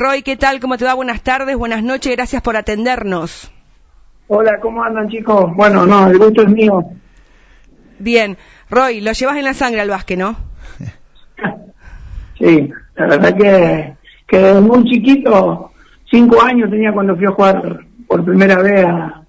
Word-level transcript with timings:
Roy, 0.00 0.22
¿qué 0.22 0.34
tal? 0.34 0.60
¿Cómo 0.60 0.78
te 0.78 0.86
va? 0.86 0.94
Buenas 0.94 1.20
tardes, 1.20 1.54
buenas 1.58 1.82
noches, 1.82 2.16
gracias 2.16 2.40
por 2.40 2.56
atendernos. 2.56 3.52
Hola, 4.28 4.58
¿cómo 4.58 4.82
andan 4.82 5.10
chicos? 5.10 5.54
Bueno, 5.54 5.84
no, 5.84 6.08
el 6.08 6.16
gusto 6.16 6.40
es 6.40 6.48
mío. 6.48 6.82
Bien, 7.98 8.38
Roy, 8.70 9.02
lo 9.02 9.12
llevas 9.12 9.36
en 9.36 9.44
la 9.44 9.52
sangre 9.52 9.82
al 9.82 9.90
básquet, 9.90 10.18
¿no? 10.18 10.36
Sí, 12.38 12.72
la 12.96 13.06
verdad 13.08 13.36
que, 13.36 13.92
que 14.26 14.38
desde 14.38 14.60
muy 14.62 14.84
chiquito, 14.84 15.70
cinco 16.10 16.40
años 16.40 16.70
tenía 16.70 16.92
cuando 16.92 17.14
fui 17.14 17.26
a 17.26 17.32
jugar 17.32 17.80
por 18.08 18.24
primera 18.24 18.56
vez 18.62 18.82
a, 18.86 19.22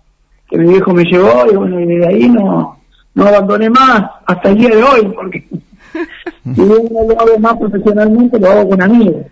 que 0.50 0.58
mi 0.58 0.70
viejo 0.70 0.94
me 0.94 1.04
llevó 1.04 1.52
y 1.52 1.56
bueno, 1.58 1.82
y 1.82 1.86
desde 1.86 2.08
ahí 2.08 2.30
no, 2.30 2.80
no 3.14 3.26
abandoné 3.26 3.70
más 3.70 4.10
hasta 4.26 4.48
el 4.48 4.58
día 4.58 4.70
de 4.70 4.84
hoy, 4.84 5.12
porque 5.14 5.46
si 6.56 6.64
bien 6.64 6.88
no 6.94 7.14
lo 7.14 7.20
hago 7.20 7.40
más 7.40 7.58
profesionalmente, 7.58 8.40
lo 8.40 8.50
hago 8.50 8.70
con 8.70 8.82
amigos. 8.82 9.26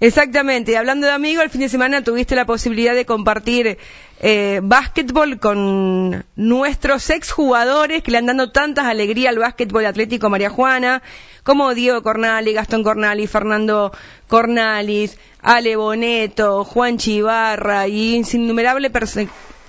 Exactamente, 0.00 0.72
y 0.72 0.74
hablando 0.74 1.06
de 1.06 1.12
amigos, 1.12 1.44
el 1.44 1.50
fin 1.50 1.60
de 1.60 1.68
semana 1.68 2.02
tuviste 2.02 2.34
la 2.34 2.46
posibilidad 2.46 2.94
de 2.94 3.06
compartir 3.06 3.78
eh, 4.20 4.60
básquetbol 4.62 5.38
con 5.38 6.24
nuestros 6.36 7.10
exjugadores 7.10 8.02
que 8.02 8.10
le 8.10 8.18
han 8.18 8.26
dado 8.26 8.50
tantas 8.50 8.86
alegrías 8.86 9.32
al 9.32 9.38
básquetbol 9.38 9.86
atlético 9.86 10.30
María 10.30 10.50
Juana, 10.50 11.02
como 11.42 11.74
Diego 11.74 12.02
Cornali, 12.02 12.52
Gastón 12.52 12.82
Cornali, 12.82 13.26
Fernando 13.26 13.92
Cornalis, 14.28 15.18
Ale 15.40 15.76
Boneto, 15.76 16.64
Juan 16.64 16.96
Chivarra 16.96 17.86
y 17.86 18.16
innumerables 18.16 18.90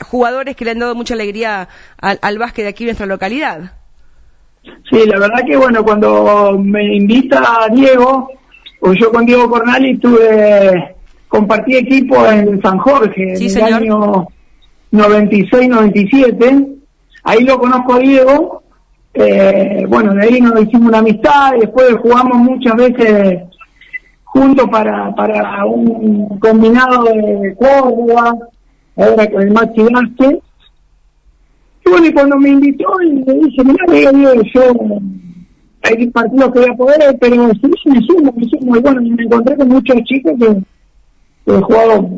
jugadores 0.01 0.55
que 0.55 0.65
le 0.65 0.71
han 0.71 0.79
dado 0.79 0.95
mucha 0.95 1.13
alegría 1.13 1.67
al, 1.97 2.19
al 2.21 2.37
básquet 2.37 2.65
de 2.65 2.69
aquí 2.69 2.83
en 2.83 2.87
nuestra 2.87 3.05
localidad. 3.05 3.73
Sí, 4.89 5.05
la 5.05 5.19
verdad 5.19 5.43
que 5.45 5.57
bueno, 5.57 5.83
cuando 5.83 6.57
me 6.57 6.95
invita 6.95 7.67
Diego, 7.71 8.29
pues 8.85 8.99
yo 9.01 9.11
con 9.11 9.25
Diego 9.25 9.49
Cornali 9.49 9.97
tuve, 9.97 10.95
compartí 11.27 11.75
equipo 11.75 12.23
en 12.27 12.61
San 12.61 12.77
Jorge 12.77 13.33
en 13.33 13.57
el 13.57 13.73
año 13.73 14.27
96-97. 14.91 16.67
Ahí 17.23 17.43
lo 17.45 17.57
conozco 17.57 17.95
a 17.95 17.99
Diego. 17.99 18.63
Eh, 19.15 19.85
bueno, 19.89 20.13
de 20.13 20.21
ahí 20.21 20.39
nos 20.39 20.61
hicimos 20.61 20.89
una 20.89 20.99
amistad 20.99 21.55
y 21.55 21.61
después 21.61 21.95
jugamos 21.95 22.37
muchas 22.37 22.75
veces 22.75 23.39
juntos 24.23 24.67
para, 24.69 25.15
para 25.15 25.65
un 25.65 26.37
combinado 26.37 27.05
de 27.05 27.55
Córdoba, 27.57 28.37
ahora 28.97 29.31
con 29.31 29.41
el 29.41 29.51
Maxi 29.51 29.81
Vázquez. 29.81 30.43
Y 31.83 31.89
bueno, 31.89 32.05
y 32.05 32.13
cuando 32.13 32.37
me 32.37 32.49
invitó, 32.49 33.01
y 33.01 33.13
le 33.13 33.33
dije, 33.33 33.63
mira, 33.63 34.11
Diego, 34.11 34.43
yo 34.53 34.73
hay 35.85 36.07
partidos 36.07 36.51
que 36.51 36.59
voy 36.59 36.69
a 36.69 36.77
poder, 36.77 37.17
pero 37.19 37.51
sí, 37.53 37.89
me 37.89 38.01
sumo, 38.01 38.33
me 38.35 38.47
sumo. 38.47 38.75
Y 38.75 38.79
bueno, 38.79 39.01
me 39.01 39.23
encontré 39.23 39.55
con 39.55 39.69
muchos 39.69 40.03
chicos 40.03 40.33
que, 40.39 41.53
he 41.53 41.61
jugado 41.61 42.09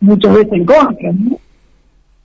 muchas 0.00 0.34
veces 0.34 0.52
en 0.52 0.64
contra, 0.64 1.12
¿no? 1.12 1.38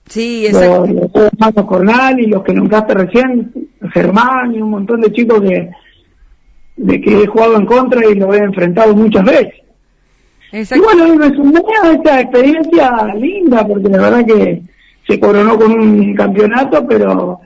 Sí, 0.06 0.46
exacto. 0.46 0.86
Los, 0.86 1.54
los 1.54 1.66
Cornal 1.66 2.20
y 2.20 2.26
los 2.26 2.42
que 2.42 2.52
nombraste 2.52 2.94
recién, 2.94 3.52
Germán 3.92 4.54
y 4.54 4.60
un 4.60 4.70
montón 4.70 5.00
de 5.00 5.12
chicos 5.12 5.40
que, 5.40 5.70
de 6.76 7.00
que 7.00 7.22
he 7.22 7.26
jugado 7.26 7.56
en 7.56 7.66
contra 7.66 8.06
y 8.06 8.14
lo 8.14 8.34
he 8.34 8.38
enfrentado 8.38 8.94
muchas 8.94 9.24
veces. 9.24 9.54
Y 10.52 10.78
bueno, 10.80 11.14
me 11.14 11.30
sumé 11.30 11.60
a 11.82 11.92
esta 11.92 12.20
experiencia 12.20 13.14
linda, 13.16 13.66
porque 13.66 13.88
la 13.88 13.98
verdad 13.98 14.26
que 14.26 14.62
se 15.06 15.18
coronó 15.18 15.58
con 15.58 15.72
un 15.72 16.14
campeonato, 16.14 16.86
pero 16.86 17.40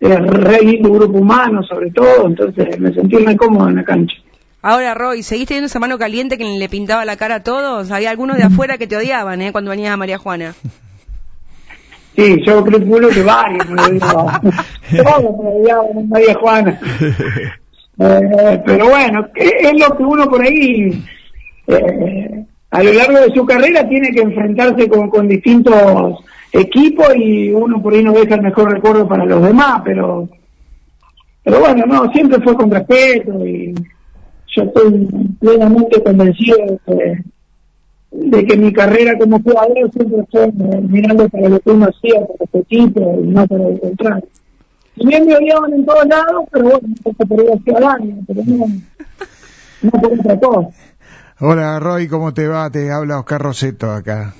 re 0.00 0.60
lindo 0.62 0.92
grupo 0.92 1.18
humano 1.18 1.62
sobre 1.62 1.90
todo, 1.90 2.26
entonces 2.26 2.78
me 2.78 2.92
sentí 2.92 3.16
muy 3.16 3.36
cómodo 3.36 3.68
en 3.68 3.76
la 3.76 3.84
cancha. 3.84 4.14
Ahora, 4.60 4.94
Roy, 4.94 5.22
¿seguiste 5.22 5.48
teniendo 5.48 5.66
esa 5.66 5.78
mano 5.78 5.98
caliente 5.98 6.36
que 6.36 6.44
le 6.44 6.68
pintaba 6.68 7.04
la 7.04 7.16
cara 7.16 7.36
a 7.36 7.42
todos? 7.42 7.90
Había 7.90 8.10
algunos 8.10 8.36
de 8.36 8.42
afuera 8.42 8.76
que 8.76 8.88
te 8.88 8.96
odiaban, 8.96 9.40
¿eh? 9.40 9.52
Cuando 9.52 9.70
venías 9.70 9.92
a 9.92 9.96
María 9.96 10.18
Juana. 10.18 10.54
Sí, 12.16 12.36
yo 12.44 12.64
creo 12.64 13.08
que 13.08 13.22
varios 13.22 13.70
me 13.70 13.80
odiaban. 13.80 14.40
todos 14.96 15.38
me 15.40 15.50
odiaban 15.50 15.98
en 15.98 16.08
María 16.08 16.34
Juana. 16.34 16.80
Eh, 18.00 18.62
pero 18.64 18.88
bueno, 18.88 19.28
es 19.34 19.80
lo 19.80 19.96
que 19.96 20.02
uno 20.02 20.28
por 20.28 20.42
ahí, 20.42 21.04
eh, 21.66 22.44
a 22.70 22.82
lo 22.82 22.92
largo 22.92 23.20
de 23.20 23.34
su 23.34 23.44
carrera, 23.46 23.88
tiene 23.88 24.10
que 24.10 24.20
enfrentarse 24.20 24.88
con, 24.88 25.10
con 25.10 25.28
distintos 25.28 25.74
equipo 26.52 27.04
y 27.14 27.50
uno 27.50 27.82
por 27.82 27.94
ahí 27.94 28.02
no 28.02 28.12
deja 28.12 28.36
el 28.36 28.42
mejor 28.42 28.72
recuerdo 28.72 29.06
para 29.06 29.24
los 29.24 29.42
demás, 29.42 29.82
pero 29.84 30.28
pero 31.48 31.60
bueno, 31.60 31.86
no, 31.86 32.12
siempre 32.12 32.38
fue 32.42 32.54
con 32.54 32.70
respeto 32.70 33.46
y 33.46 33.74
yo 34.54 34.62
estoy 34.64 35.08
plenamente 35.40 36.02
convencido 36.02 36.58
de 38.10 38.46
que, 38.46 38.56
mi 38.56 38.70
carrera 38.70 39.16
como 39.18 39.40
jugador 39.40 39.90
siempre 39.92 40.24
fue 40.30 40.52
mirando 40.82 41.26
para 41.30 41.48
lo 41.48 41.60
que 41.60 41.70
uno 41.70 41.86
hacía 41.86 42.20
para 42.20 42.44
este 42.44 42.58
equipo 42.58 43.20
y 43.22 43.28
no 43.28 43.46
para 43.46 43.66
el 43.66 43.80
contrario. 43.80 44.28
Si 44.96 45.06
bien 45.06 45.26
me 45.26 45.36
odiaban 45.36 45.72
en 45.72 45.86
todos 45.86 46.06
lados, 46.06 46.44
pero 46.50 46.64
bueno, 46.64 46.88
podría 47.16 47.58
ser 47.64 47.80
daño, 47.80 48.16
pero 48.26 48.42
no, 48.44 48.66
no 49.82 49.90
por 49.90 50.12
otra. 50.12 50.68
Hola 51.40 51.80
Roy, 51.80 52.08
¿cómo 52.08 52.34
te 52.34 52.46
va? 52.46 52.68
Te 52.68 52.90
habla 52.90 53.20
Oscar 53.20 53.40
Roseto 53.40 53.90
acá. 53.90 54.34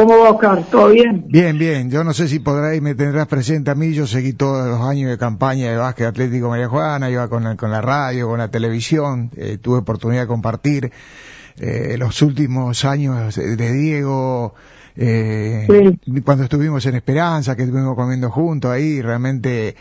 ¿Cómo 0.00 0.18
va, 0.18 0.30
Oscar? 0.30 0.64
¿Todo 0.70 0.88
bien? 0.88 1.26
Bien, 1.28 1.58
bien. 1.58 1.90
Yo 1.90 2.04
no 2.04 2.14
sé 2.14 2.26
si 2.26 2.38
podrás 2.38 2.74
y 2.74 2.80
me 2.80 2.94
tendrás 2.94 3.26
presente 3.26 3.70
a 3.70 3.74
mí. 3.74 3.92
Yo 3.92 4.06
seguí 4.06 4.32
todos 4.32 4.66
los 4.66 4.80
años 4.80 5.10
de 5.10 5.18
campaña 5.18 5.70
de 5.70 5.76
básquet 5.76 6.06
atlético 6.06 6.48
María 6.48 6.68
Juana, 6.68 7.10
iba 7.10 7.28
con, 7.28 7.54
con 7.58 7.70
la 7.70 7.82
radio, 7.82 8.26
con 8.26 8.38
la 8.38 8.50
televisión, 8.50 9.30
eh, 9.36 9.58
tuve 9.60 9.80
oportunidad 9.80 10.22
de 10.22 10.26
compartir 10.26 10.90
eh, 11.58 11.96
los 11.98 12.22
últimos 12.22 12.86
años 12.86 13.36
de 13.36 13.72
Diego, 13.74 14.54
eh, 14.96 15.66
cuando 16.24 16.44
estuvimos 16.44 16.84
en 16.86 16.94
Esperanza, 16.94 17.56
que 17.56 17.62
estuvimos 17.62 17.94
comiendo 17.94 18.30
juntos 18.30 18.70
ahí, 18.70 19.00
realmente 19.00 19.76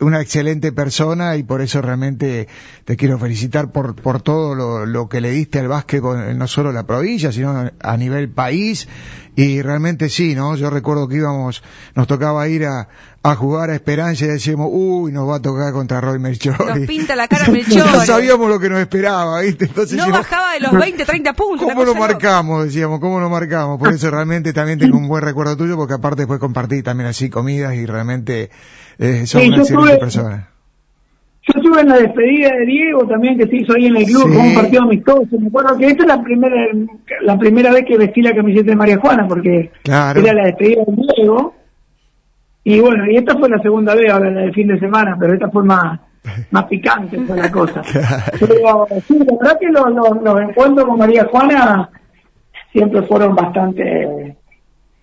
una 0.00 0.20
excelente 0.20 0.72
persona 0.72 1.36
y 1.36 1.42
por 1.42 1.60
eso 1.60 1.82
realmente 1.82 2.48
te 2.84 2.96
quiero 2.96 3.18
felicitar 3.18 3.72
por, 3.72 3.94
por 3.94 4.22
todo 4.22 4.54
lo, 4.54 4.86
lo 4.86 5.08
que 5.08 5.20
le 5.20 5.30
diste 5.30 5.58
al 5.58 5.68
básquet, 5.68 6.02
no 6.02 6.46
solo 6.48 6.72
la 6.72 6.86
provincia, 6.86 7.30
sino 7.30 7.70
a 7.78 7.96
nivel 7.96 8.30
país. 8.30 8.88
Y 9.34 9.62
realmente 9.62 10.10
sí, 10.10 10.34
¿no? 10.34 10.56
Yo 10.56 10.68
recuerdo 10.68 11.08
que 11.08 11.16
íbamos, 11.16 11.62
nos 11.94 12.06
tocaba 12.06 12.46
ir 12.48 12.66
a, 12.66 12.88
a 13.22 13.34
jugar 13.34 13.70
a 13.70 13.74
Esperanza 13.74 14.26
y 14.26 14.28
decíamos, 14.28 14.68
uy, 14.70 15.10
nos 15.10 15.26
va 15.26 15.36
a 15.36 15.42
tocar 15.42 15.72
contra 15.72 16.02
Roy 16.02 16.18
Melchor. 16.18 16.66
Nos 16.66 16.86
pinta 16.86 17.16
la 17.16 17.28
cara 17.28 17.48
Melchor. 17.50 17.90
No 17.90 18.04
sabíamos 18.04 18.48
lo 18.50 18.60
que 18.60 18.68
nos 18.68 18.80
esperaba, 18.80 19.40
¿viste? 19.40 19.64
Entonces, 19.64 19.96
no 19.96 20.10
bajaba 20.10 20.52
de 20.52 20.60
los 20.60 20.72
20, 20.72 21.04
30 21.04 21.32
puntos. 21.32 21.66
¿Cómo 21.66 21.84
lo 21.84 21.94
marcamos? 21.94 22.64
Decíamos, 22.64 23.00
¿cómo 23.00 23.20
lo 23.20 23.30
marcamos? 23.30 23.78
Por 23.78 23.88
eso 23.94 24.10
realmente 24.10 24.52
también 24.52 24.78
tengo 24.78 24.98
un 24.98 25.08
buen 25.08 25.22
recuerdo 25.22 25.56
tuyo, 25.56 25.76
porque 25.76 25.94
aparte 25.94 26.22
después 26.22 26.38
compartí 26.38 26.82
también 26.82 27.08
así 27.08 27.30
comidas 27.30 27.74
y 27.74 27.86
realmente 27.86 28.50
eh, 28.98 29.26
son 29.26 29.46
una 29.46 29.56
excelente 29.56 29.96
persona. 29.96 30.48
Yo 31.44 31.60
estuve 31.60 31.80
en 31.80 31.88
la 31.88 31.96
despedida 31.96 32.50
de 32.50 32.66
Diego 32.66 33.04
también 33.04 33.36
que 33.36 33.48
se 33.48 33.56
hizo 33.56 33.74
ahí 33.74 33.86
en 33.86 33.96
el 33.96 34.04
club, 34.04 34.32
con 34.32 34.46
un 34.46 34.54
partido 34.54 34.82
amistoso. 34.82 35.40
Me 35.40 35.48
acuerdo 35.48 35.76
que 35.76 35.86
esta 35.86 36.02
es 36.04 36.08
la 36.08 36.22
primera 36.22 36.56
la 37.22 37.36
primera 37.36 37.72
vez 37.72 37.84
que 37.84 37.98
vestí 37.98 38.22
la 38.22 38.34
camiseta 38.34 38.70
de 38.70 38.76
María 38.76 38.98
Juana, 38.98 39.26
porque 39.26 39.72
era 39.84 40.32
la 40.34 40.44
despedida 40.44 40.82
de 40.86 41.02
Diego. 41.16 41.54
Y 42.62 42.78
bueno, 42.78 43.10
y 43.10 43.16
esta 43.16 43.36
fue 43.36 43.48
la 43.48 43.60
segunda 43.60 43.92
vez, 43.96 44.12
ahora 44.12 44.30
la 44.30 44.42
del 44.42 44.54
fin 44.54 44.68
de 44.68 44.78
semana, 44.78 45.16
pero 45.18 45.34
esta 45.34 45.50
fue 45.50 45.64
más, 45.64 45.98
más 46.52 46.64
picante 46.66 47.18
fue 47.18 47.36
la 47.36 47.50
cosa. 47.50 47.82
Pero 48.38 48.86
sí, 49.08 49.18
la 49.18 49.36
verdad 49.40 49.58
que 49.58 49.66
los, 49.66 50.22
los, 50.22 50.40
encuentros 50.40 50.86
con 50.86 50.98
María 50.98 51.24
Juana 51.24 51.90
siempre 52.70 53.02
fueron 53.02 53.34
bastante... 53.34 54.36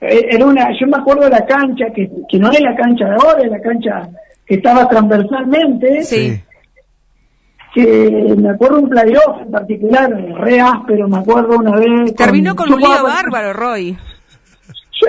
Eh, 0.02 0.28
era 0.32 0.46
una, 0.46 0.70
yo 0.80 0.88
me 0.88 0.96
acuerdo 0.96 1.26
de 1.26 1.32
la 1.32 1.46
cancha, 1.46 1.88
que, 1.94 2.10
que 2.30 2.40
no 2.40 2.50
es 2.50 2.62
la 2.62 2.74
cancha 2.78 3.04
de 3.04 3.16
ahora, 3.16 3.44
es 3.44 3.52
la 3.52 3.60
cancha 3.60 4.10
que 4.50 4.56
estaba 4.56 4.90
transversalmente. 4.90 6.04
Sí. 6.04 6.42
Que 7.72 8.36
me 8.36 8.50
acuerdo 8.50 8.80
un 8.80 8.90
playoff 8.90 9.42
en 9.44 9.52
particular, 9.52 10.10
re 10.12 10.60
áspero, 10.60 11.08
me 11.08 11.20
acuerdo 11.20 11.60
una 11.60 11.76
vez. 11.78 12.16
Terminó 12.16 12.56
con, 12.56 12.74
un 12.74 12.80
lío 12.80 13.04
bárbaro, 13.04 13.54
Roy. 13.54 13.96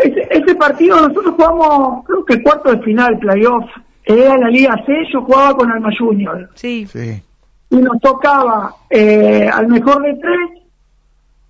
ese, 0.04 0.54
partido 0.56 1.08
nosotros 1.08 1.34
jugamos, 1.36 2.04
creo 2.04 2.24
que 2.26 2.34
el 2.34 2.42
cuarto 2.42 2.70
de 2.70 2.82
final, 2.82 3.18
playoff. 3.18 3.64
Era 4.04 4.36
la 4.36 4.48
Liga 4.48 4.74
C, 4.84 4.92
yo 5.12 5.22
jugaba 5.22 5.56
con 5.56 5.70
Alma 5.70 5.90
Junior. 5.98 6.50
Sí. 6.54 6.86
sí. 6.86 7.22
Y 7.70 7.76
nos 7.76 7.98
tocaba 8.00 8.74
eh, 8.90 9.48
al 9.50 9.68
mejor 9.68 10.02
de 10.02 10.14
tres 10.14 10.64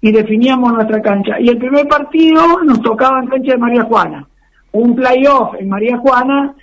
y 0.01 0.13
definíamos 0.13 0.73
nuestra 0.75 1.01
cancha. 1.01 1.41
Y 1.41 1.49
el 1.49 1.59
primer 1.59 1.89
partido 1.89 2.63
nos 2.63 2.83
tocaba 2.83 3.21
en 3.21 3.29
cancha 3.29 3.53
de 3.53 3.59
María 3.59 3.83
Juana. 3.83 4.29
Un 4.73 4.95
playoff 4.95 5.55
en 5.59 5.69
María 5.69 5.99
Juana 5.99 6.55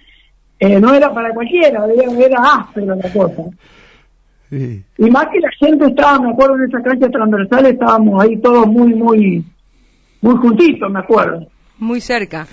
eh, 0.59 0.79
no 0.79 0.93
era 0.93 1.13
para 1.13 1.33
cualquiera, 1.33 1.85
era, 1.85 2.41
áspero 2.41 2.95
la 2.95 3.13
cosa. 3.13 3.43
Y 4.49 5.09
más 5.09 5.27
que 5.27 5.39
la 5.39 5.49
gente 5.59 5.87
estaba, 5.87 6.19
me 6.19 6.31
acuerdo, 6.31 6.55
en 6.55 6.69
esa 6.69 6.81
cancha 6.81 7.09
transversal, 7.09 7.65
estábamos 7.65 8.23
ahí 8.23 8.37
todos 8.37 8.65
muy, 8.65 8.93
muy, 8.93 9.45
muy 10.21 10.35
juntitos, 10.37 10.89
me 10.89 10.99
acuerdo. 10.99 11.47
Muy 11.77 11.99
cerca. 12.01 12.47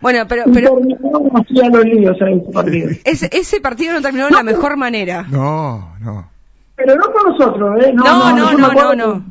Bueno, 0.00 0.26
pero... 0.28 0.44
pero 0.52 0.78
los 0.78 1.84
líos 1.84 2.16
ese 2.20 2.52
partido. 2.52 2.90
Ese, 3.04 3.60
partido 3.60 3.94
no 3.94 4.02
terminó 4.02 4.26
de 4.26 4.32
la 4.32 4.42
mejor 4.42 4.76
manera. 4.76 5.26
No, 5.28 5.94
no. 6.00 6.30
Pero 6.76 6.94
no 6.94 7.12
con 7.12 7.32
nosotros, 7.32 7.84
¿eh? 7.84 7.92
No, 7.92 8.04
no, 8.04 8.52
no, 8.52 8.72
no, 8.72 8.94
no. 8.94 9.24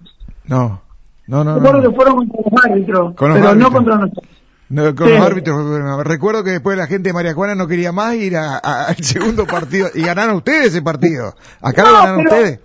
No. 0.45 0.81
No, 1.27 1.44
no, 1.44 1.56
Recuerdo 1.56 1.81
no. 1.81 1.89
que 1.89 1.95
fueron 1.95 2.15
contra 2.15 2.41
los 2.41 2.65
árbitros, 2.65 3.15
Con 3.15 3.29
los 3.29 3.38
pero 3.38 3.50
árbitros. 3.50 3.57
no 3.57 3.77
contra 3.77 3.95
nosotros. 3.95 4.37
No, 4.69 4.93
con 4.95 5.07
Sí. 5.07 5.13
los 5.13 5.25
árbitros, 5.25 6.05
recuerdo 6.05 6.43
que 6.43 6.51
después 6.51 6.77
la 6.77 6.87
gente 6.87 7.09
de 7.09 7.13
María 7.13 7.33
Juana 7.33 7.55
no 7.55 7.67
quería 7.67 7.91
más 7.93 8.15
ir 8.15 8.35
a- 8.35 8.57
a- 8.57 8.87
al 8.89 8.95
segundo 8.97 9.45
partido 9.47 9.87
y 9.93 10.01
ganaron 10.01 10.35
ustedes 10.37 10.67
ese 10.67 10.81
partido. 10.81 11.33
Acá 11.61 11.83
lo 11.83 11.93
ganaron 11.93 12.23
pero- 12.25 12.35
ustedes. 12.35 12.59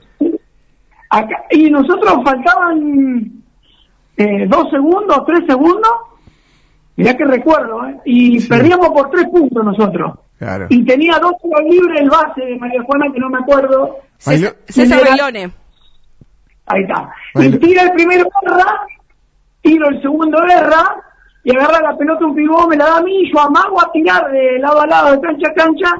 Acá- 1.11 1.45
y 1.51 1.71
nosotros 1.71 2.15
faltaban 2.25 3.43
eh, 4.17 4.47
dos 4.49 4.69
segundos, 4.71 5.23
tres 5.27 5.41
segundos, 5.49 5.91
mirá 6.97 7.17
que 7.17 7.25
recuerdo, 7.25 7.87
¿eh? 7.87 7.97
y 8.05 8.41
Sí. 8.41 8.49
perdíamos 8.49 8.89
por 8.89 9.11
tres 9.11 9.25
puntos 9.31 9.65
nosotros. 9.65 10.19
Claro. 10.39 10.67
Y 10.71 10.85
tenía 10.85 11.19
dos 11.21 11.33
tiros 11.43 11.61
libres 11.71 12.01
el 12.01 12.11
base 12.11 12.41
de 12.43 12.59
María 12.59 12.83
Juana, 12.85 13.07
que 13.13 13.21
no 13.21 13.31
me 13.31 13.39
acuerdo. 13.39 13.99
César, 14.19 14.57
César. 14.67 15.01
Ahí 16.67 16.83
está. 16.83 17.11
Y 17.37 17.51
tira 17.59 17.83
el 17.85 17.93
primero 17.93 18.25
guerra, 18.43 18.81
tiro 19.63 19.89
el 19.89 20.01
segundo 20.03 20.39
guerra, 20.43 20.97
y 21.45 21.51
agarra 21.57 21.81
la 21.83 21.97
pelota 21.97 22.25
un 22.27 22.35
pibón, 22.35 22.69
me 22.69 22.77
la 22.77 22.85
da 22.87 22.97
a 22.99 23.03
mí, 23.03 23.31
yo 23.33 23.41
amago 23.41 23.81
a 23.81 23.91
tirar 23.93 24.31
de 24.31 24.59
lado 24.59 24.81
a 24.81 24.87
lado, 24.87 25.13
de 25.13 25.21
cancha 25.21 25.49
a 25.51 25.55
cancha, 25.55 25.91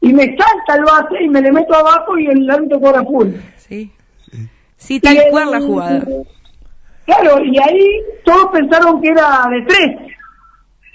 y 0.00 0.12
me 0.12 0.24
salta 0.36 0.74
el 0.76 0.84
base 0.84 1.22
y 1.22 1.28
me 1.28 1.40
le 1.40 1.52
meto 1.52 1.74
abajo 1.74 2.18
y 2.18 2.26
el 2.26 2.50
árbitro 2.50 2.80
cobra 2.80 3.02
full. 3.04 3.28
Sí. 3.56 3.92
Sí, 4.76 4.98
tal 5.00 5.14
Y 5.14 5.18
el- 5.18 5.30
cual 5.30 5.50
la 5.52 5.60
jugada. 5.60 6.04
Claro, 7.04 7.44
y 7.44 7.58
ahí 7.58 7.86
todos 8.24 8.46
pensaron 8.52 9.00
que 9.00 9.08
era 9.08 9.46
de 9.50 9.62
tres. 9.66 10.12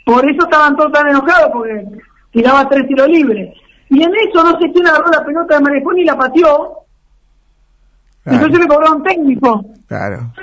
Por 0.06 0.30
eso 0.30 0.44
estaban 0.46 0.76
todos 0.76 0.92
tan 0.92 1.08
enojados, 1.08 1.50
porque 1.54 1.86
tiraba 2.32 2.68
tres 2.70 2.88
tiros 2.88 3.08
libres. 3.08 3.54
Y 3.90 4.04
en 4.04 4.12
eso 4.16 4.44
no 4.44 4.52
sé 4.60 4.70
quién 4.74 4.86
agarró 4.88 5.10
la 5.12 5.24
pelota 5.26 5.56
de 5.56 5.62
Marejón 5.62 5.98
y 6.00 6.04
la 6.06 6.18
pateó. 6.18 6.80
Claro, 8.24 8.38
Entonces 8.46 8.60
le 8.60 8.68
cobró 8.68 8.96
un 8.96 9.04
técnico. 9.04 9.66
claro. 9.88 10.34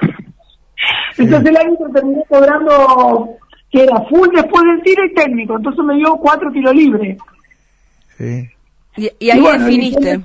Entonces 1.19 1.49
el 1.51 1.57
árbitro 1.57 1.89
terminó 1.95 2.23
cobrando 2.29 3.29
que 3.71 3.83
era 3.85 4.01
full 4.09 4.29
después 4.35 4.65
del 4.65 4.83
tiro 4.83 5.05
y 5.05 5.15
técnico. 5.15 5.57
Entonces 5.57 5.85
me 5.85 5.95
dio 5.97 6.15
cuatro 6.17 6.51
tiros 6.53 6.75
libres. 6.75 7.19
Sí. 8.19 8.49
Y, 8.97 9.11
y 9.19 9.31
ahí 9.31 9.39
Y 9.39 9.41
bueno, 9.41 9.65
definiste. 9.65 10.21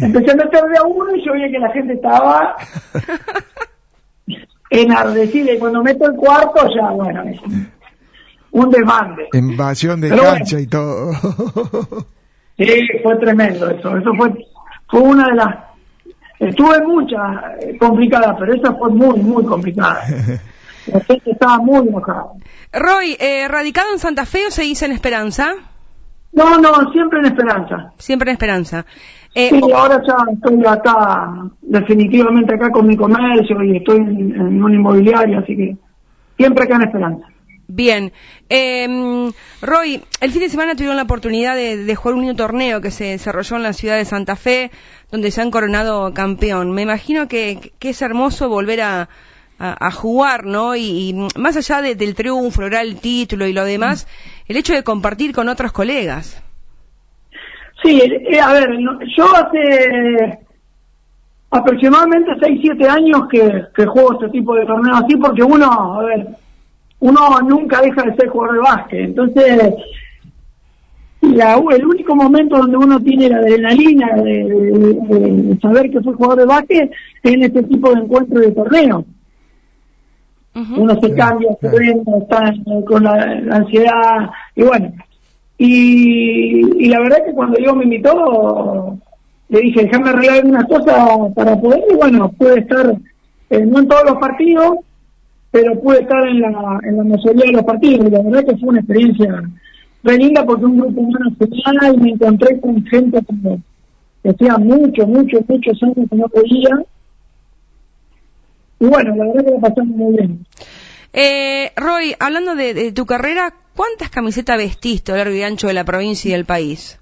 Empecé 0.00 0.30
a 0.30 0.34
meter 0.36 0.62
de 0.64 0.78
a 0.78 0.82
uno 0.84 1.14
y 1.16 1.24
yo 1.24 1.32
veía 1.32 1.50
que 1.50 1.58
la 1.58 1.70
gente 1.72 1.92
estaba 1.94 2.56
enardecida. 4.70 5.52
Y 5.52 5.58
cuando 5.58 5.82
meto 5.82 6.06
el 6.06 6.16
cuarto, 6.16 6.68
ya, 6.74 6.90
bueno, 6.90 7.22
es 7.24 7.40
un- 8.52 8.70
demande. 8.70 9.28
Invasión 9.32 10.00
de 10.00 10.08
Pero 10.10 10.22
cancha 10.22 10.56
bueno. 10.56 10.60
y 10.60 10.66
todo. 10.66 12.06
Sí, 12.58 12.66
fue 13.02 13.16
tremendo 13.16 13.70
eso. 13.70 13.96
Eso 13.96 14.10
fue, 14.18 14.30
fue 14.88 15.00
una 15.00 15.28
de 15.28 15.34
las. 15.34 15.56
Estuve 16.40 16.80
muchas 16.86 17.20
eh, 17.60 17.76
complicadas, 17.78 18.34
pero 18.38 18.54
esa 18.54 18.74
fue 18.74 18.88
muy, 18.90 19.18
muy 19.20 19.44
complicada. 19.44 20.02
La 20.86 21.00
gente 21.00 21.30
estaba 21.32 21.58
muy 21.58 21.86
enojada. 21.86 22.24
Roy, 22.72 23.14
eh, 23.20 23.46
¿radicado 23.46 23.92
en 23.92 23.98
Santa 23.98 24.24
Fe 24.24 24.46
o 24.48 24.50
seguís 24.50 24.82
en 24.82 24.92
Esperanza? 24.92 25.52
No, 26.32 26.58
no, 26.58 26.90
siempre 26.92 27.18
en 27.18 27.26
esperanza. 27.26 27.92
Siempre 27.98 28.30
en 28.30 28.34
Esperanza. 28.34 28.86
Eh, 29.34 29.50
Sí, 29.50 29.72
ahora 29.72 30.00
ya 30.06 30.16
estoy 30.32 30.64
acá, 30.66 31.30
definitivamente 31.60 32.54
acá 32.54 32.70
con 32.70 32.86
mi 32.86 32.96
comercio 32.96 33.62
y 33.62 33.76
estoy 33.76 33.98
en, 33.98 34.34
en 34.34 34.64
una 34.64 34.74
inmobiliaria, 34.74 35.40
así 35.40 35.56
que 35.56 35.76
siempre 36.36 36.64
acá 36.64 36.76
en 36.76 36.82
esperanza. 36.82 37.26
Bien. 37.72 38.12
Eh, 38.48 39.30
Roy, 39.62 40.02
el 40.20 40.30
fin 40.32 40.40
de 40.42 40.48
semana 40.48 40.74
tuvieron 40.74 40.96
la 40.96 41.04
oportunidad 41.04 41.54
de, 41.54 41.94
jugar 41.94 42.16
un 42.16 42.34
torneo 42.36 42.80
que 42.80 42.90
se 42.90 43.04
desarrolló 43.04 43.56
en 43.56 43.62
la 43.62 43.72
ciudad 43.72 43.96
de 43.96 44.04
Santa 44.04 44.34
Fe, 44.34 44.72
donde 45.12 45.30
se 45.30 45.40
han 45.40 45.52
coronado 45.52 46.12
campeón. 46.12 46.72
Me 46.72 46.82
imagino 46.82 47.28
que, 47.28 47.72
que 47.78 47.90
es 47.90 48.02
hermoso 48.02 48.48
volver 48.48 48.80
a, 48.80 49.08
a- 49.60 49.90
jugar, 49.92 50.46
¿no? 50.46 50.74
Y, 50.74 51.14
más 51.36 51.56
allá 51.56 51.80
de- 51.80 51.94
del 51.94 52.16
triunfo, 52.16 52.60
lograr 52.62 52.84
el 52.84 52.96
título 52.96 53.46
y 53.46 53.52
lo 53.52 53.64
demás, 53.64 54.08
el 54.48 54.56
hecho 54.56 54.74
de 54.74 54.82
compartir 54.82 55.32
con 55.32 55.48
otros 55.48 55.70
colegas. 55.70 56.42
Sí, 57.84 58.00
eh, 58.00 58.40
a 58.40 58.52
ver, 58.52 58.68
yo 59.16 59.24
hace 59.36 60.38
aproximadamente 61.50 62.32
6, 62.40 62.58
7 62.62 62.88
años 62.88 63.22
que, 63.30 63.64
que 63.76 63.86
juego 63.86 64.14
este 64.14 64.28
tipo 64.30 64.54
de 64.56 64.66
torneos 64.66 65.02
así 65.04 65.16
porque 65.16 65.42
uno, 65.42 66.00
a 66.00 66.02
ver, 66.04 66.26
uno 67.00 67.40
nunca 67.40 67.80
deja 67.80 68.02
de 68.02 68.14
ser 68.16 68.28
jugador 68.28 68.54
de 68.56 68.60
básquet. 68.62 69.00
Entonces, 69.00 69.74
la- 71.22 71.62
el 71.74 71.86
único 71.86 72.14
momento 72.16 72.56
donde 72.58 72.76
uno 72.76 73.00
tiene 73.00 73.28
la 73.28 73.38
adrenalina 73.38 74.16
de, 74.16 74.44
de- 74.44 75.42
de 75.42 75.58
saber 75.60 75.90
que 75.90 76.00
fue 76.00 76.14
jugador 76.14 76.38
de 76.40 76.46
básquet 76.46 76.90
es 77.22 77.32
en 77.32 77.42
este 77.42 77.62
tipo 77.64 77.92
de 77.94 78.00
encuentros 78.02 78.40
de 78.40 78.52
torneos. 78.52 79.04
Ujú. 80.54 80.82
Uno 80.82 81.00
se 81.00 81.14
cambia, 81.14 81.50
se 81.52 81.58
claro. 81.60 81.76
vende, 81.78 82.18
está 82.22 82.54
con 82.86 83.04
la, 83.04 83.40
la 83.40 83.56
ansiedad, 83.56 84.30
y 84.56 84.62
bueno. 84.62 84.92
Y, 85.58 86.84
y 86.84 86.88
la 86.88 87.00
verdad 87.00 87.24
que 87.24 87.32
cuando 87.32 87.56
Diego 87.58 87.76
me 87.76 87.84
invitó, 87.84 88.98
le 89.50 89.60
dije, 89.60 89.82
déjame 89.84 90.08
arreglar 90.10 90.44
una 90.46 90.64
cosa 90.64 91.06
para 91.34 91.60
poder, 91.60 91.82
y 91.92 91.94
bueno, 91.96 92.32
pude 92.32 92.60
estar, 92.60 92.94
eh, 93.50 93.66
no 93.66 93.78
en 93.80 93.88
todos 93.88 94.04
los 94.06 94.16
partidos, 94.18 94.76
pero 95.50 95.80
pude 95.80 96.00
estar 96.00 96.26
en 96.28 96.40
la, 96.40 96.80
en 96.82 96.96
la 96.96 97.04
mayoría 97.04 97.44
de 97.46 97.52
los 97.52 97.64
partidos, 97.64 98.06
y 98.06 98.10
la 98.10 98.22
verdad 98.22 98.44
que 98.44 98.56
fue 98.56 98.68
una 98.68 98.80
experiencia 98.80 99.42
re 100.02 100.16
linda 100.16 100.44
porque 100.46 100.64
un 100.64 100.78
grupo 100.78 101.00
humano 101.00 101.30
social, 101.38 101.94
y 101.94 102.00
me 102.00 102.10
encontré 102.10 102.60
con 102.60 102.84
gente 102.86 103.22
como 103.24 103.60
que 104.22 104.30
hacía 104.30 104.58
muchos, 104.58 105.08
muchos, 105.08 105.48
muchos 105.48 105.82
años 105.82 106.08
que 106.10 106.16
no 106.16 106.26
veía, 106.34 106.84
y 108.80 108.86
bueno, 108.86 109.14
la 109.16 109.24
verdad 109.26 109.44
que 109.44 109.50
la 109.50 109.60
pasamos 109.60 109.96
muy 109.96 110.16
bien. 110.16 110.46
Eh, 111.12 111.72
Roy, 111.76 112.14
hablando 112.18 112.54
de, 112.54 112.72
de 112.72 112.92
tu 112.92 113.04
carrera, 113.04 113.52
¿cuántas 113.74 114.10
camisetas 114.10 114.56
vestiste 114.56 115.12
a 115.12 115.16
lo 115.16 115.18
largo 115.24 115.36
y 115.36 115.42
ancho 115.42 115.66
de 115.66 115.74
la 115.74 115.84
provincia 115.84 116.28
y 116.28 116.32
del 116.32 116.44
país? 116.44 116.98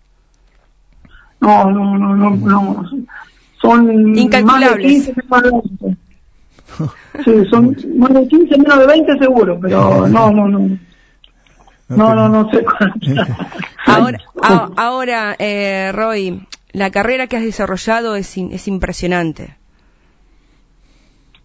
No, 1.40 1.70
no, 1.70 1.96
no, 1.98 2.16
no, 2.16 2.30
no. 2.36 2.90
Son 3.60 4.16
Incalculables. 4.16 4.70
más 4.70 4.76
de 4.76 4.82
15, 4.82 5.14
menos 5.30 5.62
de 5.80 5.86
20. 5.86 6.07
Sí, 7.24 7.32
son 7.50 7.76
más 7.96 8.12
de 8.14 8.28
15, 8.28 8.58
menos 8.58 8.78
de 8.78 8.86
20 8.86 9.18
seguro, 9.18 9.58
pero 9.60 10.06
no, 10.08 10.30
no, 10.30 10.48
no. 10.48 10.78
No, 11.88 12.14
no, 12.14 12.28
no 12.28 12.50
sé. 12.50 12.64
Ahora, 13.86 14.18
ahora 14.76 15.34
eh, 15.38 15.90
Roy, 15.94 16.46
la 16.72 16.90
carrera 16.90 17.26
que 17.26 17.38
has 17.38 17.42
desarrollado 17.42 18.14
es, 18.14 18.36
in- 18.36 18.52
es 18.52 18.68
impresionante. 18.68 19.56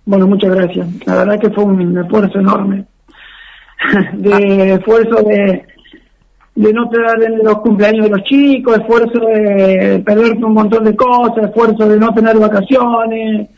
Bueno, 0.06 0.28
muchas 0.28 0.54
gracias. 0.54 0.88
La 1.06 1.16
verdad 1.16 1.40
que 1.40 1.50
fue 1.52 1.64
un 1.64 1.98
esfuerzo 1.98 2.40
enorme. 2.40 2.86
De 4.14 4.74
esfuerzo 4.74 5.24
de, 5.24 5.66
de 6.56 6.74
no 6.74 6.90
tener 6.90 7.31
los 7.42 7.59
cumpleaños 7.59 8.04
de 8.06 8.09
los 8.12 8.24
chicos, 8.24 8.78
esfuerzo 8.80 9.19
de 9.26 10.04
perderte 10.06 10.44
un 10.44 10.54
montón 10.54 10.83
de 10.83 10.95
cosas, 10.95 11.45
esfuerzo 11.45 11.88
de 11.88 11.97
no 11.97 12.14
tener 12.14 12.38
vacaciones. 12.38 13.50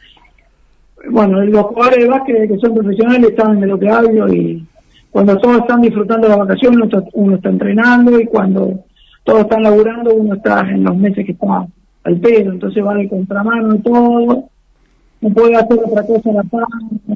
Bueno, 1.11 1.43
los 1.43 1.63
jugadores 1.63 1.99
de 2.03 2.09
básquet 2.09 2.47
que 2.47 2.57
son 2.57 2.73
profesionales 2.73 3.33
saben 3.37 3.59
de 3.61 3.67
lo 3.67 3.79
que 3.79 3.89
hablo 3.89 4.33
y 4.33 4.65
cuando 5.11 5.37
todos 5.37 5.59
están 5.59 5.81
disfrutando 5.81 6.27
las 6.27 6.37
vacaciones 6.37 6.77
uno 6.77 6.85
está, 6.85 7.03
uno 7.13 7.35
está 7.35 7.49
entrenando 7.49 8.19
y 8.19 8.25
cuando 8.25 8.83
todos 9.23 9.41
están 9.41 9.63
laburando 9.63 10.13
uno 10.13 10.35
está 10.35 10.61
en 10.69 10.83
los 10.83 10.97
meses 10.97 11.25
que 11.25 11.31
está 11.31 11.67
al 12.03 12.17
pedo, 12.19 12.51
entonces 12.51 12.83
va 12.83 12.95
de 12.95 13.09
contramano 13.09 13.73
de 13.73 13.79
todo 13.79 14.49
no 15.21 15.29
puede 15.29 15.55
hacer 15.55 15.79
otra 15.83 16.05
cosa 16.05 16.29
en 16.29 16.35
la 16.35 16.43
paz, 16.43 16.67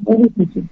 es 0.07 0.17
difícil. 0.35 0.69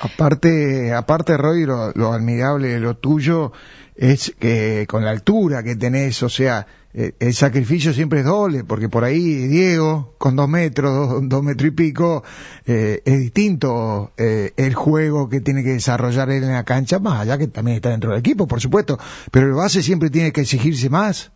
Aparte, 0.00 0.92
aparte 0.92 1.36
Roy, 1.36 1.64
lo, 1.64 1.92
lo 1.92 2.12
admirable 2.12 2.68
de 2.68 2.80
lo 2.80 2.96
tuyo 2.96 3.52
es 3.96 4.34
que 4.38 4.86
con 4.88 5.04
la 5.04 5.10
altura 5.10 5.62
que 5.62 5.76
tenés, 5.76 6.22
o 6.22 6.28
sea, 6.28 6.66
eh, 6.96 7.12
el 7.18 7.34
sacrificio 7.34 7.92
siempre 7.92 8.20
es 8.20 8.24
doble, 8.24 8.62
porque 8.62 8.88
por 8.88 9.02
ahí 9.02 9.48
Diego, 9.48 10.14
con 10.16 10.36
dos 10.36 10.48
metros, 10.48 11.10
dos, 11.10 11.28
dos 11.28 11.42
metros 11.42 11.68
y 11.68 11.70
pico, 11.72 12.22
eh, 12.66 13.02
es 13.04 13.18
distinto 13.18 14.12
eh, 14.16 14.52
el 14.56 14.74
juego 14.74 15.28
que 15.28 15.40
tiene 15.40 15.64
que 15.64 15.70
desarrollar 15.70 16.30
él 16.30 16.44
en 16.44 16.52
la 16.52 16.62
cancha, 16.62 17.00
más 17.00 17.20
allá 17.20 17.36
que 17.36 17.48
también 17.48 17.76
está 17.76 17.90
dentro 17.90 18.10
del 18.10 18.20
equipo, 18.20 18.46
por 18.46 18.60
supuesto, 18.60 18.96
pero 19.32 19.46
el 19.46 19.54
base 19.54 19.82
siempre 19.82 20.08
tiene 20.08 20.32
que 20.32 20.42
exigirse 20.42 20.88
más. 20.88 21.32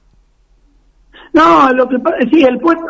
No, 1.32 1.72
lo 1.72 1.88
que 1.88 1.98
pasa, 1.98 2.18
sí, 2.30 2.42
el 2.42 2.58
puesto, 2.58 2.86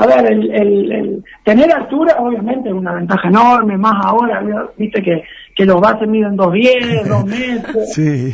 a 0.00 0.06
ver, 0.06 0.32
el, 0.32 0.50
el, 0.50 0.92
el 0.92 1.24
tener 1.44 1.70
altura 1.70 2.16
obviamente 2.18 2.70
es 2.70 2.74
una 2.74 2.94
ventaja 2.94 3.28
enorme, 3.28 3.76
más 3.76 4.02
ahora, 4.02 4.42
viste 4.78 5.02
que, 5.02 5.22
que 5.54 5.66
los 5.66 5.78
bases 5.78 6.08
miden 6.08 6.38
2'10, 6.38 7.04
2 7.04 7.24
metros. 7.26 7.92
Sí, 7.92 8.32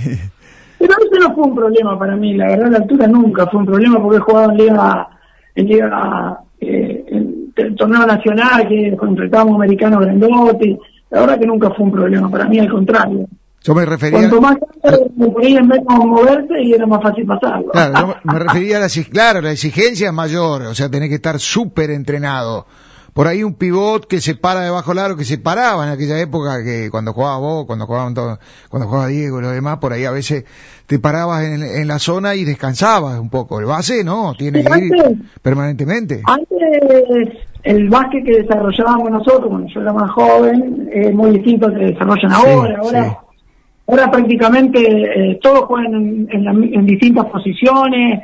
Pero 0.78 0.92
ese 0.92 1.20
no 1.20 1.34
fue 1.34 1.44
un 1.44 1.56
problema 1.56 1.98
para 1.98 2.14
mí, 2.14 2.34
la 2.34 2.46
verdad 2.46 2.70
la 2.70 2.78
altura 2.78 3.08
nunca 3.08 3.48
fue 3.48 3.58
un 3.60 3.66
problema 3.66 4.00
porque 4.00 4.18
he 4.18 4.20
jugado 4.20 4.52
en 4.52 4.56
liga, 4.58 5.08
en 5.56 5.66
liga, 5.66 6.40
eh, 6.60 7.04
en, 7.08 7.52
en 7.56 7.74
torneo 7.74 8.06
nacional, 8.06 8.68
que 8.68 8.88
enfrentábamos 8.88 9.56
americanos 9.56 10.00
grandotes, 10.02 10.76
la 11.10 11.20
verdad 11.20 11.40
que 11.40 11.46
nunca 11.46 11.70
fue 11.70 11.84
un 11.84 11.92
problema 11.92 12.30
para 12.30 12.44
mí, 12.44 12.60
al 12.60 12.70
contrario. 12.70 13.26
Yo 13.66 13.74
me 13.74 13.84
refería... 13.84 14.18
Cuanto 14.20 14.40
más 14.40 14.56
ahí 15.42 15.56
en 15.56 15.66
menos 15.66 15.84
moverse 16.06 16.62
y 16.62 16.72
era 16.72 16.86
más 16.86 17.02
fácil 17.02 17.26
pasarlo. 17.26 17.72
Claro, 17.72 17.94
yo 17.98 18.14
me 18.22 18.38
refería 18.38 18.76
a 18.76 18.80
la, 18.80 18.88
claro, 19.10 19.40
la 19.40 19.50
exigencia 19.50 20.06
es 20.06 20.12
mayor, 20.12 20.62
o 20.62 20.74
sea, 20.74 20.88
tenés 20.88 21.08
que 21.08 21.16
estar 21.16 21.40
súper 21.40 21.90
entrenado, 21.90 22.66
por 23.12 23.26
ahí 23.26 23.42
un 23.42 23.54
pivot 23.54 24.06
que 24.06 24.20
se 24.20 24.36
para 24.36 24.60
debajo 24.60 24.92
del 24.92 25.00
aro, 25.00 25.16
que 25.16 25.24
se 25.24 25.38
paraba 25.38 25.84
en 25.84 25.90
aquella 25.90 26.20
época, 26.20 26.62
que 26.62 26.90
cuando 26.92 27.12
jugaba 27.12 27.38
vos, 27.38 27.66
cuando 27.66 27.86
jugaban 27.86 28.14
todos, 28.14 28.38
cuando 28.68 28.86
jugaba 28.86 29.08
Diego 29.08 29.40
y 29.40 29.42
los 29.42 29.52
demás, 29.52 29.78
por 29.78 29.92
ahí 29.92 30.04
a 30.04 30.12
veces 30.12 30.44
te 30.86 31.00
parabas 31.00 31.44
en, 31.44 31.64
en 31.64 31.88
la 31.88 31.98
zona 31.98 32.36
y 32.36 32.44
descansabas 32.44 33.18
un 33.18 33.30
poco. 33.30 33.58
El 33.58 33.66
base 33.66 34.04
no, 34.04 34.34
tiene 34.38 34.62
que 34.62 34.78
ir 34.78 34.92
permanentemente. 35.42 36.22
Antes, 36.24 37.38
el 37.64 37.88
básquet 37.88 38.22
que 38.24 38.42
desarrollábamos 38.42 39.10
nosotros, 39.10 39.48
cuando 39.48 39.66
yo 39.74 39.80
era 39.80 39.92
más 39.92 40.10
joven, 40.10 40.88
es 40.92 41.12
muy 41.12 41.30
distinto 41.32 41.66
al 41.66 41.74
que 41.74 41.86
desarrollan 41.86 42.32
ahora. 42.32 42.78
ahora 42.80 43.25
Ahora 43.88 44.10
prácticamente 44.10 44.80
eh, 44.80 45.38
todos 45.40 45.60
juegan 45.66 46.26
en, 46.30 46.86
distintas 46.86 47.26
posiciones, 47.26 48.22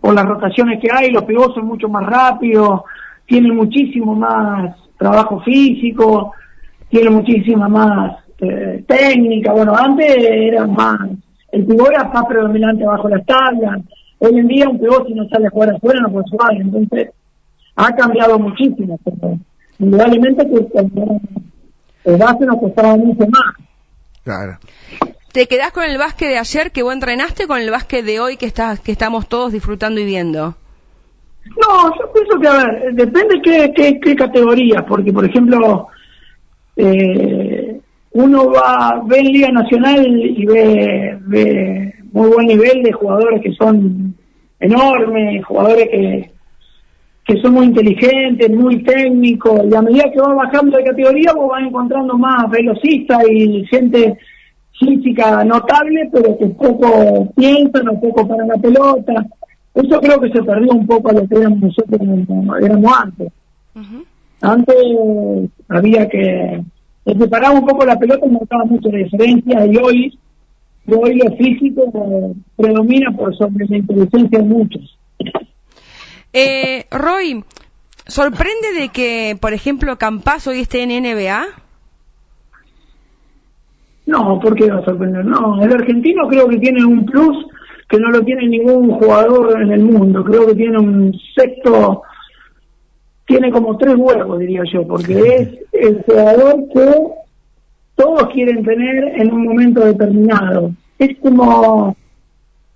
por 0.00 0.14
las 0.14 0.24
rotaciones 0.24 0.80
que 0.80 0.88
hay, 0.92 1.10
los 1.10 1.24
pivots 1.24 1.54
son 1.54 1.66
mucho 1.66 1.88
más 1.88 2.06
rápidos, 2.06 2.82
tienen 3.26 3.56
muchísimo 3.56 4.14
más 4.14 4.76
trabajo 4.96 5.40
físico, 5.40 6.32
tienen 6.88 7.14
muchísima 7.14 7.68
más 7.68 8.16
eh, 8.38 8.84
técnica. 8.86 9.52
Bueno, 9.52 9.74
antes 9.74 10.16
era 10.18 10.66
más, 10.66 10.98
el 11.50 11.66
pivot 11.66 11.90
era 11.90 12.04
más 12.04 12.24
predominante 12.26 12.84
bajo 12.84 13.08
las 13.08 13.26
tablas. 13.26 13.80
Hoy 14.18 14.38
en 14.38 14.46
día 14.46 14.68
un 14.68 14.78
pivot 14.78 15.06
si 15.06 15.14
no 15.14 15.28
sale 15.28 15.48
a 15.48 15.50
jugar 15.50 15.74
afuera 15.74 16.00
no 16.00 16.12
puede 16.12 16.30
jugar, 16.30 16.54
entonces 16.54 17.10
ha 17.74 17.92
cambiado 17.94 18.38
muchísimo. 18.38 18.98
Pero 19.04 19.36
indudablemente 19.80 20.48
que 20.48 20.80
el 22.04 22.18
base 22.18 22.46
nos 22.46 22.60
costaba 22.60 22.96
mucho 22.96 23.26
más. 23.26 23.71
Claro. 24.24 24.58
¿Te 25.32 25.46
quedás 25.46 25.72
con 25.72 25.84
el 25.84 25.98
básquet 25.98 26.28
de 26.28 26.38
ayer 26.38 26.72
que 26.72 26.82
vos 26.82 26.92
entrenaste 26.92 27.46
con 27.46 27.58
el 27.58 27.70
básquet 27.70 28.04
de 28.04 28.20
hoy 28.20 28.36
que, 28.36 28.46
estás, 28.46 28.80
que 28.80 28.92
estamos 28.92 29.28
todos 29.28 29.52
disfrutando 29.52 30.00
y 30.00 30.04
viendo? 30.04 30.54
No, 31.44 31.90
yo 31.98 32.12
pienso 32.12 32.38
que, 32.38 32.48
a 32.48 32.64
ver, 32.64 32.94
depende 32.94 33.40
qué, 33.42 33.72
qué, 33.74 33.98
qué 33.98 34.14
categoría, 34.14 34.84
porque, 34.86 35.12
por 35.12 35.24
ejemplo, 35.24 35.88
eh, 36.76 37.80
uno 38.12 38.50
va, 38.52 39.02
ve 39.06 39.18
en 39.18 39.26
Liga 39.26 39.50
Nacional 39.50 40.06
y 40.06 40.46
ve, 40.46 41.18
ve 41.20 41.94
muy 42.12 42.28
buen 42.28 42.46
nivel 42.46 42.82
de 42.82 42.92
jugadores 42.92 43.40
que 43.42 43.52
son 43.52 44.14
enormes, 44.60 45.44
jugadores 45.44 45.88
que, 45.88 46.30
que 47.32 47.40
son 47.40 47.54
muy 47.54 47.66
inteligentes, 47.66 48.50
muy 48.50 48.82
técnicos, 48.82 49.62
y 49.70 49.74
a 49.74 49.80
medida 49.80 50.10
que 50.12 50.20
va 50.20 50.34
bajando 50.34 50.76
de 50.76 50.84
categoría 50.84 51.32
vos 51.34 51.48
vas 51.48 51.62
encontrando 51.66 52.18
más 52.18 52.50
velocistas 52.50 53.24
y 53.30 53.64
gente 53.66 54.18
física 54.78 55.42
notable, 55.44 56.10
pero 56.12 56.36
que 56.36 56.46
poco 56.48 57.32
piensan 57.34 57.88
o 57.88 58.00
poco 58.00 58.28
para 58.28 58.44
la 58.44 58.56
pelota. 58.56 59.26
Eso 59.74 60.00
creo 60.00 60.20
que 60.20 60.30
se 60.30 60.42
perdió 60.42 60.72
un 60.72 60.86
poco 60.86 61.08
a 61.08 61.14
lo 61.14 61.26
que 61.26 61.36
éramos 61.36 61.60
nosotros 61.60 62.00
éramos 62.60 62.92
antes. 63.02 63.32
Antes 64.42 64.76
había 65.68 66.06
que, 66.08 66.62
preparar 67.04 67.54
un 67.54 67.64
poco 67.64 67.86
la 67.86 67.98
pelota 67.98 68.26
y 68.26 68.30
marcaba 68.30 68.64
mucha 68.66 68.90
diferencia 68.90 69.66
y 69.66 69.76
hoy, 69.78 70.18
hoy 70.88 71.14
lo 71.14 71.34
físico 71.36 72.34
predomina 72.56 73.10
por 73.12 73.34
sobre 73.36 73.66
la 73.68 73.78
inteligencia 73.78 74.38
de 74.38 74.44
muchos. 74.44 74.98
Eh, 76.32 76.86
Roy, 76.90 77.44
¿sorprende 78.06 78.72
de 78.78 78.88
que, 78.88 79.36
por 79.40 79.52
ejemplo, 79.52 79.98
Campas 79.98 80.46
hoy 80.46 80.60
esté 80.60 80.82
en 80.82 81.02
NBA? 81.02 81.46
No, 84.06 84.40
¿por 84.40 84.54
qué 84.54 84.70
va 84.70 84.80
a 84.80 84.84
sorprender? 84.84 85.24
No, 85.24 85.62
el 85.62 85.72
argentino 85.72 86.26
creo 86.28 86.48
que 86.48 86.58
tiene 86.58 86.84
un 86.84 87.04
plus 87.04 87.46
que 87.88 87.98
no 87.98 88.08
lo 88.08 88.22
tiene 88.22 88.48
ningún 88.48 88.90
jugador 88.92 89.60
en 89.60 89.70
el 89.70 89.84
mundo. 89.84 90.24
Creo 90.24 90.46
que 90.46 90.54
tiene 90.54 90.78
un 90.78 91.14
sexto, 91.36 92.02
tiene 93.26 93.50
como 93.50 93.76
tres 93.76 93.94
huevos, 93.96 94.38
diría 94.40 94.62
yo, 94.72 94.86
porque 94.86 95.12
es 95.12 95.48
el 95.72 96.02
jugador 96.02 96.68
que 96.72 96.94
todos 97.94 98.28
quieren 98.32 98.64
tener 98.64 99.20
en 99.20 99.32
un 99.32 99.44
momento 99.44 99.84
determinado. 99.84 100.72
Es 100.98 101.18
como 101.20 101.94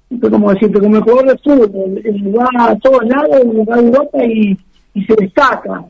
como 0.09 0.53
decirte, 0.53 0.81
como 0.81 0.97
el 0.97 1.03
jugador 1.03 1.27
de 1.27 1.39
fútbol, 1.39 2.03
va 2.39 2.71
a 2.71 2.77
todos 2.77 3.05
lados, 3.05 3.69
va 3.69 3.75
a 3.75 3.81
Europa 3.81 4.25
y, 4.25 4.57
y 4.95 5.05
se 5.05 5.15
destaca. 5.17 5.85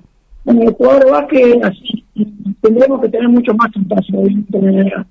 Bueno, 0.45 0.63
el 0.63 0.75
jugador 0.75 1.05
de 1.05 1.11
básquet, 1.11 1.65
así, 1.65 2.05
tendremos 2.61 3.01
que 3.01 3.09
tener 3.09 3.29
mucho 3.29 3.53
más 3.55 3.71
espacio 3.75 5.07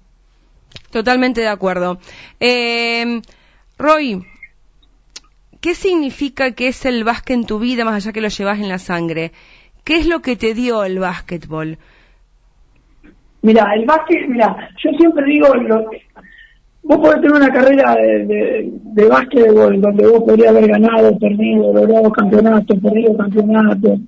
Totalmente 0.92 1.42
de 1.42 1.48
acuerdo. 1.48 2.00
Eh, 2.40 3.22
Roy, 3.78 4.24
¿qué 5.62 5.76
significa 5.76 6.52
que 6.52 6.70
es 6.70 6.86
el 6.86 7.04
básquet 7.04 7.36
en 7.36 7.46
tu 7.46 7.60
vida, 7.60 7.86
más 7.86 7.96
allá 7.96 8.14
que 8.14 8.22
lo 8.22 8.30
llevas 8.30 8.60
en 8.60 8.70
la 8.70 8.80
sangre? 8.80 9.32
¿Qué 9.84 9.98
es 9.98 10.08
lo 10.08 10.22
que 10.22 10.36
te 10.36 10.54
dio 10.54 10.84
el 10.84 11.00
básquetbol? 11.00 11.78
Mira, 13.42 13.72
el 13.76 13.86
básquet, 13.86 14.28
mira, 14.28 14.70
yo 14.84 14.90
siempre 14.98 15.26
digo, 15.26 15.54
lo, 15.54 15.86
vos 16.86 17.00
podés 17.00 17.22
tener 17.22 17.36
una 17.36 17.52
carrera 17.52 17.96
de, 17.96 18.26
de, 18.26 18.72
de 18.94 19.08
básquetbol 19.08 19.82
donde 19.82 20.08
vos 20.08 20.24
podrías 20.24 20.50
haber 20.50 20.68
ganado, 20.68 21.18
perdido, 21.18 21.74
logrado 21.74 22.12
campeonatos, 22.12 22.80
perdido 22.80 23.18
campeonatos, 23.18 24.00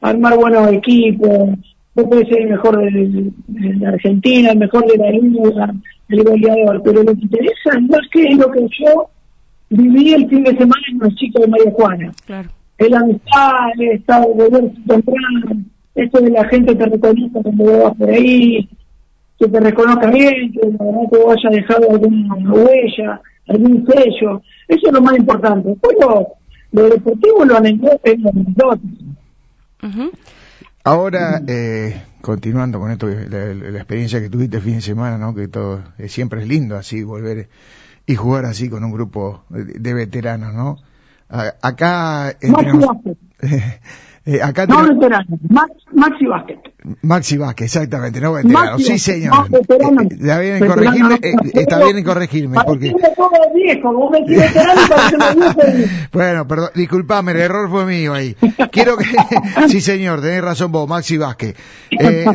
armar 0.00 0.36
buenos 0.36 0.72
equipos, 0.72 1.50
vos 1.94 2.04
podés 2.06 2.28
ser 2.28 2.42
el 2.42 2.50
mejor 2.50 2.78
de, 2.78 3.30
de, 3.46 3.86
Argentina, 3.86 4.50
el 4.50 4.58
mejor 4.58 4.84
de 4.86 4.98
la 4.98 5.10
liga, 5.10 5.74
el 6.08 6.24
goleador, 6.24 6.82
pero 6.82 7.02
lo 7.04 7.14
que 7.14 7.22
interesa 7.22 7.70
es 7.76 7.82
más 7.88 8.00
que 8.10 8.22
es 8.24 8.36
lo 8.36 8.50
que 8.50 8.66
yo 8.80 9.08
viví 9.70 10.12
el 10.14 10.28
fin 10.28 10.42
de 10.42 10.56
semana 10.56 10.82
en 10.90 10.98
los 10.98 11.14
chicos 11.14 11.42
de 11.42 11.48
María 11.48 11.70
Juana. 11.70 12.12
Claro. 12.26 12.48
El 12.78 12.94
amistad, 12.94 13.70
el 13.78 13.90
estado 13.92 14.34
de 14.34 14.48
ver 14.48 14.72
temprano, 14.86 15.64
esto 15.94 16.20
de 16.20 16.30
la 16.30 16.44
gente 16.48 16.76
que 16.76 16.84
reconoce 16.84 17.42
cuando 17.42 17.82
vas 17.82 17.96
por 17.96 18.10
ahí, 18.10 18.68
que 19.38 19.48
te 19.48 19.60
reconozca 19.60 20.10
bien, 20.10 20.52
que 20.52 20.66
no 20.66 21.08
te 21.10 21.18
haya 21.18 21.50
dejado 21.50 21.90
alguna 21.90 22.34
huella, 22.50 23.20
algún 23.48 23.86
sello. 23.86 24.42
Eso 24.66 24.86
es 24.86 24.92
lo 24.92 25.00
más 25.00 25.16
importante. 25.16 25.68
Después 25.68 25.96
lo, 26.00 26.88
deportivo 26.88 27.44
lo 27.44 27.56
anecdótico 27.56 28.00
es 28.02 28.18
lo 28.20 28.32
Ahora, 30.84 31.40
eh, 31.46 32.02
continuando 32.20 32.80
con 32.80 32.90
esto, 32.90 33.06
la, 33.06 33.52
experiencia 33.78 34.20
que 34.20 34.30
tuviste 34.30 34.56
el 34.56 34.62
fin 34.62 34.74
de 34.76 34.80
semana, 34.80 35.18
¿no? 35.18 35.34
Que 35.34 35.46
todo 35.48 35.82
eh, 35.98 36.08
siempre 36.08 36.42
es 36.42 36.48
lindo 36.48 36.76
así 36.76 37.02
volver 37.04 37.48
y 38.06 38.14
jugar 38.16 38.44
así 38.46 38.68
con 38.68 38.82
un 38.84 38.90
grupo 38.90 39.44
de, 39.50 39.94
veteranos, 39.94 40.54
¿no? 40.54 40.78
acá 41.28 42.34
Eh, 44.30 44.42
acá 44.42 44.66
no 44.66 44.86
veterano, 44.86 45.38
Maxi 45.48 46.26
Vázquez. 46.26 46.58
Maxi 47.00 47.38
Vázquez, 47.38 47.64
exactamente, 47.64 48.20
no 48.20 48.34
veterano. 48.34 48.78
sí, 48.78 48.98
señor. 48.98 49.46
Eh, 49.50 50.08
está 50.10 50.38
bien 50.38 50.56
en 50.56 50.66
corregirme, 50.66 51.14
eh, 51.14 51.34
está 51.54 51.78
bien 51.82 51.96
en 51.96 52.04
corregirme. 52.04 52.58
Porque... 52.66 52.92
Viejo, 53.54 53.92
vos 53.92 54.10
me 54.10 54.20
veterano 54.20 54.80
bueno, 56.12 56.46
perdón, 56.46 56.68
disculpame, 56.74 57.32
el 57.32 57.40
error 57.40 57.70
fue 57.70 57.86
mío 57.86 58.12
ahí. 58.12 58.36
Quiero 58.70 58.98
que, 58.98 59.06
sí 59.68 59.80
señor, 59.80 60.20
tenés 60.20 60.42
razón 60.42 60.72
vos, 60.72 60.86
Maxi 60.86 61.16
Vázquez. 61.16 61.56
Eh, 61.90 62.26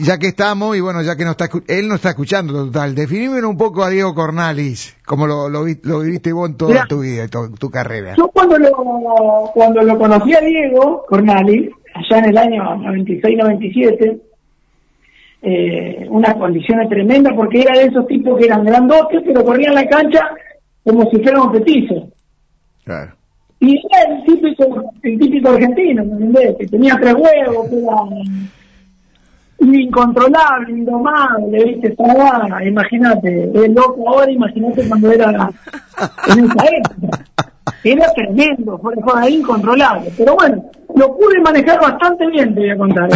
ya 0.00 0.18
que 0.18 0.26
estamos, 0.26 0.76
y 0.76 0.80
bueno, 0.80 1.00
ya 1.00 1.16
que 1.16 1.24
no 1.24 1.30
está, 1.30 1.48
él 1.66 1.88
no 1.88 1.94
está 1.94 2.10
escuchando 2.10 2.52
total, 2.52 2.94
definime 2.94 3.42
un 3.42 3.56
poco 3.56 3.84
a 3.84 3.88
Diego 3.88 4.14
Cornalis, 4.14 4.96
como 5.06 5.26
lo, 5.26 5.48
lo, 5.48 5.64
lo 5.82 6.00
viviste 6.00 6.30
vos 6.30 6.50
en 6.50 6.56
toda 6.58 6.86
tu 6.86 7.00
vida, 7.00 7.26
tu, 7.28 7.52
tu 7.52 7.70
carrera. 7.70 8.16
Yo 8.18 8.28
cuando 8.28 8.58
lo, 8.58 9.50
cuando 9.54 9.82
lo 9.82 9.98
conocí 9.98 10.34
a 10.34 10.40
Diego 10.48 11.04
Cornalis, 11.08 11.70
allá 11.94 12.18
en 12.18 12.24
el 12.30 12.38
año 12.38 12.64
96-97, 12.76 14.20
eh, 15.40 16.06
unas 16.10 16.34
condiciones 16.34 16.88
tremendas 16.88 17.32
porque 17.34 17.60
era 17.60 17.78
de 17.78 17.86
esos 17.86 18.06
tipos 18.06 18.38
que 18.38 18.46
eran 18.46 18.64
grandotes, 18.64 19.22
pero 19.24 19.44
corrían 19.44 19.74
la 19.74 19.86
cancha 19.86 20.20
como 20.84 21.08
si 21.10 21.22
fueran 21.22 21.52
petizos. 21.52 22.04
Claro. 22.84 23.12
Y 23.60 23.76
era 23.76 24.14
el 24.14 24.24
típico, 24.24 24.92
el 25.02 25.18
típico 25.18 25.48
argentino, 25.50 26.04
Que 26.58 26.66
tenía 26.66 26.96
tres 27.00 27.14
huevos, 27.14 27.68
que 27.68 27.78
era 27.78 27.94
incontrolable, 29.60 30.72
indomable, 30.72 31.64
¿viste? 31.64 31.88
Estaba, 31.88 32.64
imagínate, 32.64 33.50
el 33.52 33.74
loco 33.74 34.08
ahora, 34.08 34.30
imagínate 34.30 34.88
cuando 34.88 35.10
era 35.10 35.50
en 36.28 36.44
esa 36.44 36.64
época. 36.66 37.24
Era 37.84 38.12
tremendo, 38.12 38.78
fue, 38.78 38.94
fue 39.02 39.30
incontrolable. 39.30 40.12
Pero 40.16 40.34
bueno, 40.34 40.64
lo 40.94 41.16
pude 41.16 41.40
manejar 41.40 41.80
bastante 41.80 42.26
bien, 42.28 42.54
te 42.54 42.60
voy 42.60 42.70
a 42.70 42.76
contar. 42.76 43.08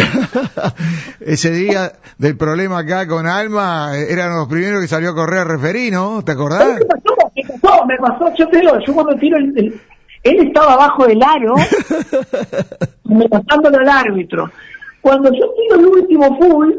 Ese 1.19 1.51
día 1.51 1.91
del 2.17 2.37
problema 2.37 2.79
acá 2.79 3.07
con 3.07 3.27
Alma, 3.27 3.97
eran 3.97 4.35
los 4.35 4.47
primeros 4.47 4.81
que 4.81 4.87
salió 4.87 5.11
a 5.11 5.15
correr 5.15 5.39
a 5.39 5.43
referí, 5.45 5.91
¿no? 5.91 6.23
¿Te 6.23 6.31
acordás? 6.31 6.79
¿Qué 6.79 6.85
pasó? 6.85 7.31
¿Qué 7.35 7.41
pasó? 7.61 7.85
Me 7.85 7.97
pasó, 7.97 8.33
yo 8.37 8.47
te 8.47 8.59
digo, 8.59 8.73
yo 8.85 8.93
cuando 8.93 9.15
tiro 9.15 9.37
el, 9.37 9.79
él 10.23 10.47
estaba 10.47 10.73
abajo 10.73 11.05
del 11.05 11.21
aro, 11.21 11.55
me 13.05 13.27
pasándolo 13.27 13.77
al 13.77 13.89
árbitro. 13.89 14.49
Cuando 15.01 15.29
yo 15.33 15.45
tiro 15.53 15.79
el 15.79 15.85
último 15.85 16.37
full, 16.39 16.71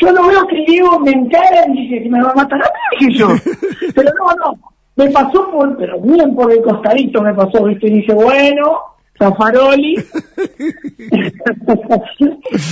yo 0.00 0.12
no 0.12 0.28
veo 0.28 0.46
que 0.46 0.64
Diego 0.66 0.98
me 1.00 1.10
encara 1.10 1.66
y 1.68 1.88
dice, 1.88 2.08
me 2.10 2.22
va 2.22 2.30
a 2.30 2.34
matar 2.34 2.60
a 2.60 2.66
mí, 2.66 3.06
dije 3.06 3.18
yo. 3.18 3.28
Pero 3.94 4.10
no, 4.18 4.34
no, 4.34 4.60
me 4.96 5.10
pasó 5.10 5.50
por, 5.50 5.76
pero 5.76 6.00
bien 6.00 6.34
por 6.34 6.52
el 6.52 6.62
costadito 6.62 7.22
me 7.22 7.34
pasó, 7.34 7.64
¿viste? 7.64 7.88
Y 7.88 8.00
dice, 8.00 8.14
bueno, 8.14 8.80
Zafaroli. 9.18 9.96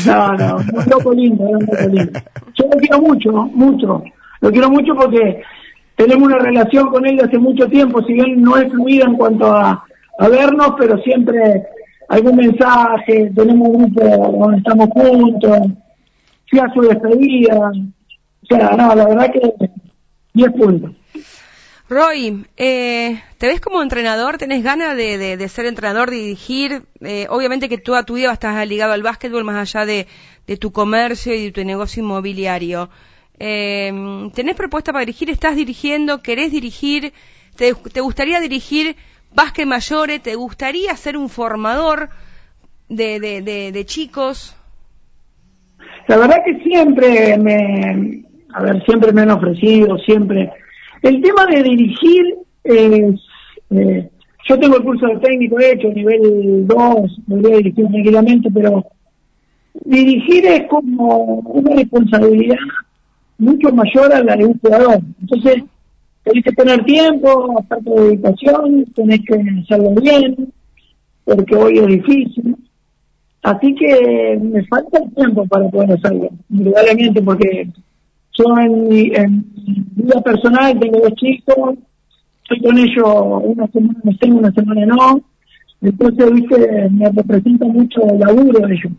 no, 0.06 0.32
no, 0.34 0.56
un 0.56 0.84
loco 0.90 1.12
lindo, 1.12 1.44
un 1.44 1.60
loco 1.60 1.88
lindo. 1.90 2.20
Yo 2.54 2.64
lo 2.64 2.78
quiero 2.78 3.00
mucho, 3.00 3.32
mucho. 3.32 4.02
Lo 4.40 4.50
quiero 4.50 4.70
mucho 4.70 4.94
porque 4.94 5.42
tenemos 5.96 6.28
una 6.28 6.38
relación 6.38 6.88
con 6.90 7.04
él 7.06 7.16
de 7.16 7.24
hace 7.24 7.38
mucho 7.38 7.68
tiempo, 7.68 8.02
si 8.02 8.12
bien 8.12 8.40
no 8.40 8.56
es 8.56 8.70
fluida 8.70 9.04
en 9.04 9.16
cuanto 9.16 9.52
a, 9.52 9.84
a 10.18 10.28
vernos, 10.28 10.74
pero 10.78 10.96
siempre 10.98 11.66
algún 12.08 12.36
mensaje, 12.36 13.30
tenemos 13.34 13.68
un 13.68 13.92
grupo 13.92 14.38
donde 14.38 14.58
estamos 14.58 14.88
juntos, 14.90 15.58
fui 16.48 16.58
a 16.58 16.72
su 16.72 16.80
despedida, 16.80 17.70
o 17.70 18.46
sea, 18.46 18.70
no, 18.70 18.94
la 18.94 19.08
verdad 19.08 19.30
que 19.30 19.70
10 20.34 20.52
puntos. 20.52 20.92
Roy, 21.88 22.44
eh, 22.58 23.22
¿te 23.38 23.46
ves 23.46 23.60
como 23.60 23.82
entrenador? 23.82 24.36
¿Tenés 24.36 24.62
ganas 24.62 24.94
de, 24.94 25.48
ser 25.48 25.64
entrenador, 25.64 26.10
de 26.10 26.16
dirigir? 26.16 26.82
Eh, 27.00 27.26
obviamente 27.30 27.70
que 27.70 27.78
toda 27.78 28.02
tu 28.02 28.16
vida 28.16 28.30
estás 28.30 28.66
ligado 28.68 28.92
al 28.92 29.02
básquetbol 29.02 29.44
más 29.44 29.56
allá 29.56 29.86
de, 29.86 30.06
tu 30.58 30.70
comercio 30.70 31.34
y 31.34 31.44
de 31.44 31.52
tu 31.52 31.64
negocio 31.64 32.02
inmobiliario. 32.02 32.90
Eh, 33.38 33.90
¿Tenés 34.34 34.54
propuesta 34.54 34.92
para 34.92 35.06
dirigir? 35.06 35.30
¿Estás 35.30 35.56
dirigiendo? 35.56 36.20
¿Querés 36.20 36.52
dirigir? 36.52 37.14
¿Te, 37.56 37.72
gustaría 37.72 38.38
dirigir 38.40 38.94
básquet 39.34 39.66
mayores? 39.66 40.22
¿Te 40.22 40.34
gustaría 40.34 40.94
ser 40.94 41.16
un 41.16 41.30
formador 41.30 42.10
de 42.90 43.82
chicos? 43.86 44.54
La 46.06 46.18
verdad 46.18 46.36
que 46.44 46.62
siempre 46.62 47.38
me, 47.38 48.24
a 48.52 48.62
ver, 48.62 48.84
siempre 48.84 49.10
me 49.12 49.22
han 49.22 49.30
ofrecido, 49.30 49.96
siempre 49.98 50.50
el 51.02 51.22
tema 51.22 51.46
de 51.46 51.62
dirigir 51.62 52.36
es, 52.64 53.14
eh, 53.70 54.10
yo 54.48 54.58
tengo 54.58 54.76
el 54.76 54.82
curso 54.82 55.06
de 55.06 55.16
técnico 55.18 55.60
hecho, 55.60 55.88
nivel 55.88 56.66
2, 56.66 57.20
podría 57.28 57.56
dirigir 57.56 57.86
tranquilamente, 57.86 58.50
pero 58.52 58.84
dirigir 59.84 60.46
es 60.46 60.66
como 60.68 61.40
una 61.40 61.74
responsabilidad 61.74 62.56
mucho 63.38 63.70
mayor 63.72 64.12
a 64.12 64.22
la 64.22 64.36
de 64.36 64.46
un 64.46 64.58
jugador. 64.58 65.00
Entonces, 65.20 65.62
tenés 66.24 66.44
que 66.44 66.52
tener 66.52 66.84
tiempo, 66.84 67.58
aparte 67.58 67.90
de 67.90 68.00
dedicación, 68.00 68.84
tenés 68.94 69.20
que 69.20 69.34
hacerlo 69.62 69.90
bien, 70.00 70.52
porque 71.24 71.54
hoy 71.54 71.78
es 71.78 71.86
difícil. 71.86 72.56
Así 73.42 73.74
que 73.76 74.38
me 74.42 74.66
falta 74.66 74.98
el 74.98 75.14
tiempo 75.14 75.46
para 75.46 75.68
poder 75.68 75.92
hacerlo, 75.92 76.28
indudablemente, 76.50 77.22
porque 77.22 77.68
yo 78.38 78.58
en 78.58 78.88
mi, 78.88 79.10
en 79.14 79.44
vida 79.96 80.20
personal 80.20 80.78
tengo 80.78 81.00
dos 81.00 81.12
chicos, 81.14 81.74
estoy 82.42 82.60
con 82.62 82.78
ellos 82.78 83.42
una 83.44 83.66
semana 83.68 83.98
me 84.04 84.14
tengo, 84.14 84.38
una 84.38 84.52
semana 84.52 84.86
no. 84.86 85.20
Entonces, 85.80 86.32
viste, 86.32 86.88
me 86.90 87.10
representa 87.10 87.66
mucho 87.66 88.00
el 88.08 88.18
laburo 88.18 88.66
de 88.66 88.74
ellos. 88.74 88.92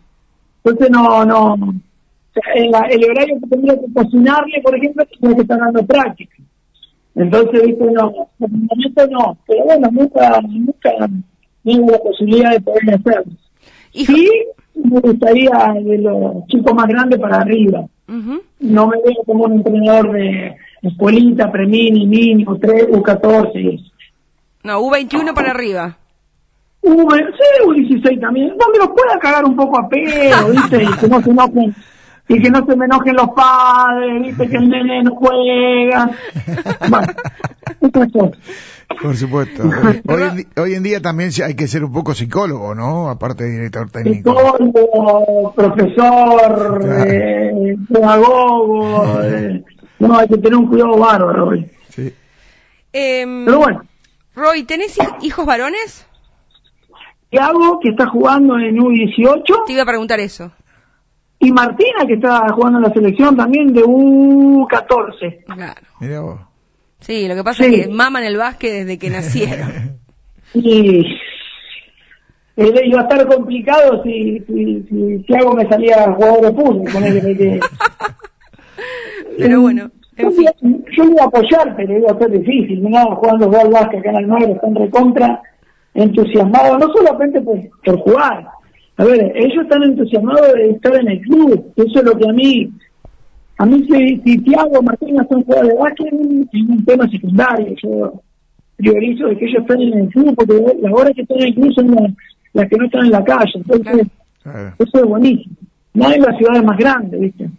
Entonces, 0.64 0.90
no, 0.90 1.24
no. 1.24 1.74
el, 2.54 3.04
horario 3.04 3.38
que 3.40 3.48
tendría 3.48 3.74
que 3.74 3.92
cocinarle, 3.92 4.60
por 4.62 4.76
ejemplo, 4.76 5.04
tengo 5.20 5.34
que 5.34 5.42
estar 5.42 5.58
dando 5.58 5.84
práctica. 5.84 6.36
Entonces, 7.14 7.66
viste, 7.66 7.84
no, 7.84 8.28
en 8.38 8.54
el 8.54 8.68
momento 8.68 9.06
no. 9.10 9.38
Pero 9.46 9.64
bueno, 9.64 9.88
nunca, 9.90 10.40
nunca 10.42 10.90
tengo 11.64 11.90
la 11.90 11.98
posibilidad 11.98 12.52
de 12.52 12.60
poder 12.60 12.94
hacerlo. 12.94 13.32
Y 13.92 14.06
sí, 14.06 14.28
me 14.74 15.00
gustaría 15.00 15.74
de 15.82 15.98
los 15.98 16.46
chicos 16.46 16.74
más 16.74 16.86
grandes 16.86 17.18
para 17.18 17.40
arriba 17.40 17.86
no 18.60 18.88
me 18.88 18.96
veo 19.04 19.22
como 19.24 19.44
un 19.44 19.52
entrenador 19.52 20.12
de 20.12 20.56
escuelita, 20.82 21.50
premini, 21.50 22.06
mini, 22.06 22.44
U3, 22.44 22.88
U14. 22.90 23.90
No, 24.64 24.80
U21 24.80 25.32
para 25.32 25.50
arriba. 25.52 25.96
U, 26.82 27.10
sí, 27.10 27.66
U16 27.66 28.20
también. 28.20 28.48
Donde 28.58 28.78
los 28.78 28.88
pueda 28.88 29.18
cagar 29.20 29.44
un 29.44 29.54
poco 29.54 29.78
a 29.78 29.88
pedo, 29.88 30.50
¿viste? 30.50 30.82
Y 30.82 30.92
que 30.98 31.08
no 31.08 31.22
se 31.22 31.30
enojen. 31.30 31.74
Y 32.28 32.40
que 32.40 32.50
no 32.50 32.64
se 32.64 32.76
me 32.76 32.84
enojen 32.84 33.16
los 33.16 33.28
padres, 33.30 34.22
¿viste? 34.22 34.48
Que 34.48 34.56
el 34.56 34.68
nene 34.68 35.02
no 35.02 35.14
juega. 35.14 36.10
Bueno, 36.88 38.32
por 39.02 39.16
supuesto. 39.16 39.62
Hoy, 40.56 40.74
en, 40.74 40.82
día 40.82 41.00
también 41.00 41.30
hay 41.44 41.54
que 41.54 41.68
ser 41.68 41.84
un 41.84 41.92
poco 41.92 42.14
psicólogo, 42.14 42.74
¿no? 42.74 43.08
Aparte 43.08 43.44
de 43.44 43.50
director 43.50 43.90
técnico. 43.90 44.34
Psicólogo, 44.34 45.52
profesor, 45.54 46.84
eh, 47.06 47.76
pedagogo. 47.92 49.22
Eh, 49.22 49.64
no, 49.98 50.18
hay 50.18 50.28
que 50.28 50.38
tener 50.38 50.56
un 50.56 50.66
cuidado 50.66 50.96
bárbaro 50.98 51.48
hoy. 51.48 51.70
Sí. 51.90 52.12
Em, 52.92 53.44
Pero 53.44 53.58
bueno. 53.58 53.82
Roy, 54.34 54.64
¿tenés 54.64 54.96
hijos 55.22 55.44
varones? 55.46 56.06
hago 57.38 57.78
que 57.80 57.90
está 57.90 58.08
jugando 58.08 58.58
en 58.58 58.76
U18. 58.76 59.66
Te 59.66 59.72
iba 59.72 59.82
a 59.82 59.86
preguntar 59.86 60.18
eso. 60.20 60.50
Y 61.38 61.52
Martina, 61.52 62.06
que 62.06 62.14
está 62.14 62.46
jugando 62.52 62.78
en 62.78 62.84
la 62.84 62.92
selección 62.92 63.36
también 63.36 63.72
de 63.72 63.82
U14. 63.82 65.44
Claro. 65.46 65.80
Mira 66.00 66.20
vos. 66.20 66.49
Sí, 67.00 67.26
lo 67.28 67.34
que 67.34 67.44
pasa 67.44 67.66
es 67.66 67.86
que 67.86 67.88
maman 67.88 68.24
el 68.24 68.36
básquet 68.36 68.72
desde 68.72 68.98
que 68.98 69.10
nacieron. 69.10 69.98
Sí. 70.52 71.04
Iba 72.56 73.00
a 73.00 73.02
estar 73.02 73.26
complicado 73.26 74.02
si, 74.02 74.40
si, 74.46 74.84
si, 75.26 75.34
algo 75.34 75.54
me 75.54 75.68
salía 75.68 76.12
jugador 76.12 76.46
de 76.46 76.52
fútbol. 76.52 76.92
Con 76.92 77.04
él, 77.04 77.60
pero 79.38 79.60
bueno. 79.62 79.90
yo, 80.18 80.30
yo 80.30 81.04
iba 81.04 81.22
a 81.22 81.26
apoyar, 81.26 81.74
pero 81.76 81.96
iba 81.96 82.10
a 82.10 82.18
ser 82.18 82.30
difícil. 82.32 82.82
No, 82.82 83.16
jugando 83.16 83.58
al 83.58 83.70
básquet 83.70 84.00
acá 84.00 84.10
en 84.10 84.16
el 84.16 84.24
Almagro, 84.24 84.54
están 84.54 84.74
recontra 84.74 85.42
entusiasmados, 85.94 86.78
no 86.78 86.92
solamente 86.92 87.40
por, 87.40 87.58
por 87.84 87.98
jugar. 88.00 88.46
A 88.98 89.04
ver, 89.04 89.32
ellos 89.34 89.62
están 89.62 89.82
entusiasmados 89.82 90.52
de 90.52 90.70
estar 90.70 90.94
en 90.96 91.08
el 91.08 91.20
club. 91.22 91.72
Eso 91.76 92.00
es 92.00 92.04
lo 92.04 92.18
que 92.18 92.28
a 92.28 92.32
mí 92.32 92.70
a 93.60 93.66
mí, 93.66 93.86
si, 93.86 94.16
si 94.24 94.38
Tiago 94.38 94.82
Martínez 94.82 95.26
son 95.28 95.44
jugadores 95.44 95.72
de 95.72 95.78
básquet, 95.78 96.06
es 96.50 96.62
un 96.66 96.84
tema 96.86 97.06
secundario. 97.10 97.76
Yo 97.82 98.22
priorizo 98.78 99.26
de 99.26 99.36
que 99.36 99.44
ellos 99.44 99.60
estén 99.60 99.82
en 99.82 99.98
el 99.98 100.08
club, 100.08 100.34
porque 100.34 100.54
las 100.80 100.92
horas 100.94 101.12
que 101.14 101.20
están 101.20 101.40
en 101.40 101.46
el 101.48 101.54
club 101.54 101.72
son 101.74 102.14
las, 102.54 102.68
que 102.70 102.76
no 102.78 102.86
están 102.86 103.04
en 103.04 103.10
la 103.10 103.22
calle. 103.22 103.52
Entonces, 103.56 104.06
eso 104.78 104.98
es 104.98 105.04
buenísimo. 105.04 105.54
No 105.92 106.10
en 106.10 106.22
las 106.22 106.38
ciudades 106.38 106.64
más 106.64 106.78
grandes, 106.78 107.20
¿viste? 107.20 107.50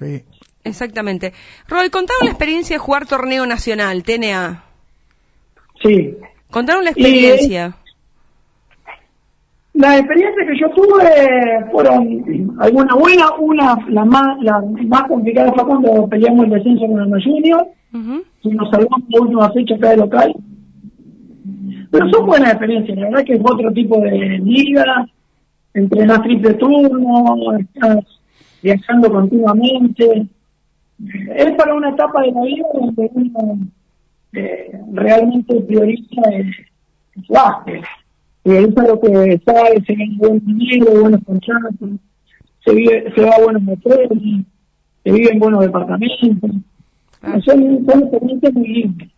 Sí. 0.00 0.24
Exactamente. 0.64 1.32
Roy, 1.68 1.90
contaron 1.90 2.24
la 2.24 2.30
experiencia 2.30 2.74
de 2.74 2.80
jugar 2.80 3.06
torneo 3.06 3.46
nacional, 3.46 4.02
TNA. 4.02 4.64
Sí. 5.80 6.16
Contaron 6.50 6.82
la 6.82 6.90
experiencia. 6.90 7.76
Las 9.80 9.98
experiencias 9.98 10.46
que 10.46 10.58
yo 10.60 10.68
tuve 10.70 11.70
fueron 11.72 12.54
algunas 12.60 12.96
buenas, 12.96 13.30
una, 13.38 13.78
la 13.88 14.04
más, 14.04 14.38
la 14.42 14.60
más 14.86 15.04
complicada 15.04 15.52
fue 15.54 15.64
cuando 15.64 16.06
peleamos 16.06 16.44
el 16.44 16.50
descenso 16.50 16.86
con 16.86 17.14
el 17.14 17.24
Junior, 17.24 17.66
y 18.42 18.48
nos 18.50 18.70
salvamos 18.70 19.08
la 19.08 19.20
última 19.22 19.50
fecha 19.52 19.74
acá 19.76 19.90
de 19.90 19.96
local. 19.96 20.34
Pero 21.90 22.10
son 22.10 22.26
buenas 22.26 22.50
experiencias, 22.50 22.98
la 22.98 23.08
verdad 23.08 23.24
que 23.24 23.32
es 23.32 23.40
otro 23.42 23.72
tipo 23.72 23.98
de 24.00 24.38
liga, 24.44 25.06
entrenas 25.72 26.22
triple 26.24 26.54
turno, 26.54 27.56
estás 27.58 28.04
viajando 28.62 29.10
continuamente. 29.10 30.26
Es 31.34 31.52
para 31.52 31.74
una 31.74 31.88
etapa 31.88 32.20
de 32.20 32.32
la 32.32 32.42
vida 32.42 32.66
donde 32.74 33.10
uno 33.14 33.58
eh, 34.34 34.78
realmente 34.92 35.58
prioriza 35.62 36.20
el, 36.32 36.50
el 37.16 37.82
eso 38.44 38.82
es 38.82 38.88
lo 38.88 39.00
que 39.00 39.40
sabe, 39.44 39.82
se 39.86 39.94
viene 39.94 40.16
buen 40.16 40.44
dinero, 40.44 41.00
buenos 41.00 41.20
contratos, 41.24 41.90
se, 42.64 42.74
vive, 42.74 43.12
se 43.14 43.22
va 43.22 43.36
a 43.36 43.42
buenos 43.42 43.62
hoteles, 43.68 44.44
se 45.04 45.12
vive 45.12 45.30
en 45.32 45.38
buenos 45.38 45.60
departamentos. 45.60 46.50
Son, 47.44 47.86
son 47.86 48.02
experiencias 48.02 48.54
muy 48.54 48.68
lindas. 48.68 49.08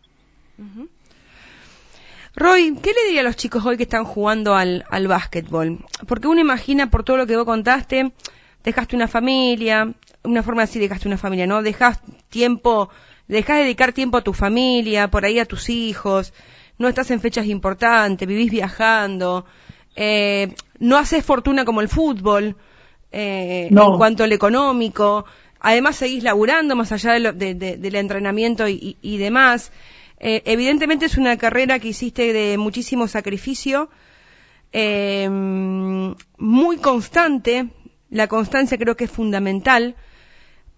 Roy, 2.34 2.74
¿qué 2.82 2.90
le 2.90 3.06
diría 3.06 3.20
a 3.20 3.24
los 3.24 3.36
chicos 3.36 3.64
hoy 3.66 3.76
que 3.76 3.82
están 3.82 4.04
jugando 4.04 4.54
al, 4.54 4.84
al 4.90 5.06
básquetbol? 5.06 5.84
Porque 6.08 6.28
uno 6.28 6.40
imagina, 6.40 6.90
por 6.90 7.04
todo 7.04 7.18
lo 7.18 7.26
que 7.26 7.36
vos 7.36 7.44
contaste, 7.44 8.12
dejaste 8.64 8.96
una 8.96 9.06
familia, 9.06 9.92
una 10.24 10.42
forma 10.42 10.62
así 10.62 10.78
dejaste 10.78 11.08
una 11.08 11.18
familia, 11.18 11.46
¿no? 11.46 11.62
Dejas 11.62 12.00
tiempo, 12.30 12.88
dejas 13.28 13.58
de 13.58 13.64
dedicar 13.64 13.92
tiempo 13.92 14.16
a 14.16 14.22
tu 14.22 14.32
familia, 14.32 15.08
por 15.08 15.24
ahí 15.24 15.38
a 15.38 15.44
tus 15.44 15.68
hijos, 15.68 16.32
no 16.82 16.88
estás 16.88 17.10
en 17.12 17.20
fechas 17.20 17.46
importantes, 17.46 18.26
vivís 18.28 18.50
viajando, 18.50 19.46
eh, 19.94 20.52
no 20.80 20.98
haces 20.98 21.24
fortuna 21.24 21.64
como 21.64 21.80
el 21.80 21.88
fútbol 21.88 22.56
eh, 23.12 23.68
en 23.70 23.96
cuanto 23.96 24.24
al 24.24 24.32
económico, 24.32 25.24
además 25.60 25.96
seguís 25.96 26.24
laburando 26.24 26.74
más 26.74 26.90
allá 26.90 27.12
del 27.12 27.94
entrenamiento 27.94 28.66
y, 28.68 29.16
demás. 29.16 29.70
Eh, 30.18 30.42
evidentemente 30.44 31.06
es 31.06 31.16
una 31.16 31.36
carrera 31.36 31.78
que 31.78 31.88
hiciste 31.88 32.32
de 32.32 32.58
muchísimo 32.58 33.06
sacrificio, 33.06 33.88
muy 36.38 36.76
constante, 36.78 37.68
la 38.10 38.26
constancia 38.26 38.76
creo 38.76 38.96
que 38.96 39.04
es 39.04 39.10
fundamental, 39.10 39.94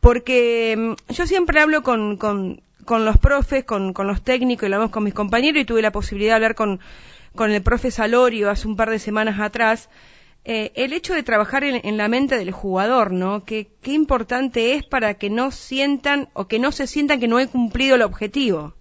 porque 0.00 0.74
mm, 0.76 1.12
yo 1.12 1.26
siempre 1.26 1.60
hablo 1.60 1.82
con, 1.82 2.18
con 2.18 2.60
los 2.86 3.18
profes, 3.18 3.64
con, 3.64 3.92
con 3.92 4.06
los 4.06 4.22
técnicos 4.22 4.62
y 4.62 4.66
hablamos 4.66 4.90
con 4.90 5.04
mis 5.04 5.14
compañeros 5.14 5.62
y 5.62 5.64
tuve 5.64 5.82
la 5.82 5.92
posibilidad 5.92 6.32
de 6.32 6.36
hablar 6.36 6.54
con, 6.54 6.80
con 7.34 7.50
el 7.50 7.62
profe 7.62 7.90
Salorio 7.90 8.50
hace 8.50 8.68
un 8.68 8.76
par 8.76 8.90
de 8.90 8.98
semanas 8.98 9.40
atrás, 9.40 9.90
eh, 10.44 10.72
el 10.74 10.92
hecho 10.92 11.14
de 11.14 11.22
trabajar 11.22 11.64
en, 11.64 11.96
la 11.96 12.08
mente 12.08 12.36
del 12.36 12.50
jugador, 12.50 13.12
¿no? 13.12 13.44
Que, 13.44 13.68
qué 13.80 13.92
importante 13.94 14.74
es 14.74 14.84
para 14.84 15.14
que 15.14 15.30
no 15.30 15.50
sientan 15.50 16.28
o 16.34 16.46
que 16.46 16.58
no 16.58 16.70
se 16.70 16.86
sientan 16.86 17.18
que 17.18 17.28
no 17.28 17.40
he 17.40 17.48
cumplido 17.48 17.94
el 17.96 18.02
objetivo. 18.02 18.74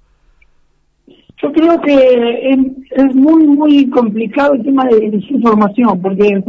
Yo 1.42 1.52
creo 1.52 1.80
que 1.82 2.52
es, 2.92 3.16
muy, 3.16 3.48
muy 3.48 3.90
complicado 3.90 4.54
el 4.54 4.64
tema 4.64 4.86
de 4.86 5.10
desinformación, 5.10 6.02
porque 6.02 6.42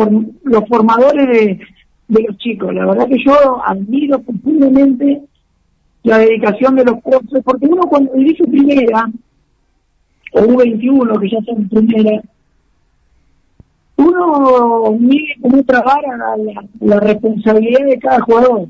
los 0.45 0.69
formadores 0.69 1.29
de, 1.29 1.61
de 2.09 2.23
los 2.29 2.37
chicos, 2.39 2.75
la 2.75 2.87
verdad 2.87 3.09
que 3.09 3.23
yo 3.25 3.63
admiro 3.65 4.21
profundamente 4.21 5.23
la 6.05 6.19
dedicación 6.19 6.77
de 6.77 6.85
los 6.85 7.03
profes, 7.03 7.43
porque 7.43 7.67
uno 7.67 7.83
cuando 7.89 8.13
dirige 8.13 8.45
primera, 8.45 9.11
o 10.33 10.41
U21, 10.41 11.21
que 11.21 11.31
ya 11.31 11.43
son 11.43 11.69
primera, 11.69 12.23
uno 13.97 14.97
mide 14.99 15.35
cómo 15.41 15.63
trabajar 15.65 16.03
la, 16.19 16.65
la, 16.81 17.01
responsabilidad 17.01 17.87
de 17.87 17.99
cada 17.99 18.21
jugador. 18.21 18.69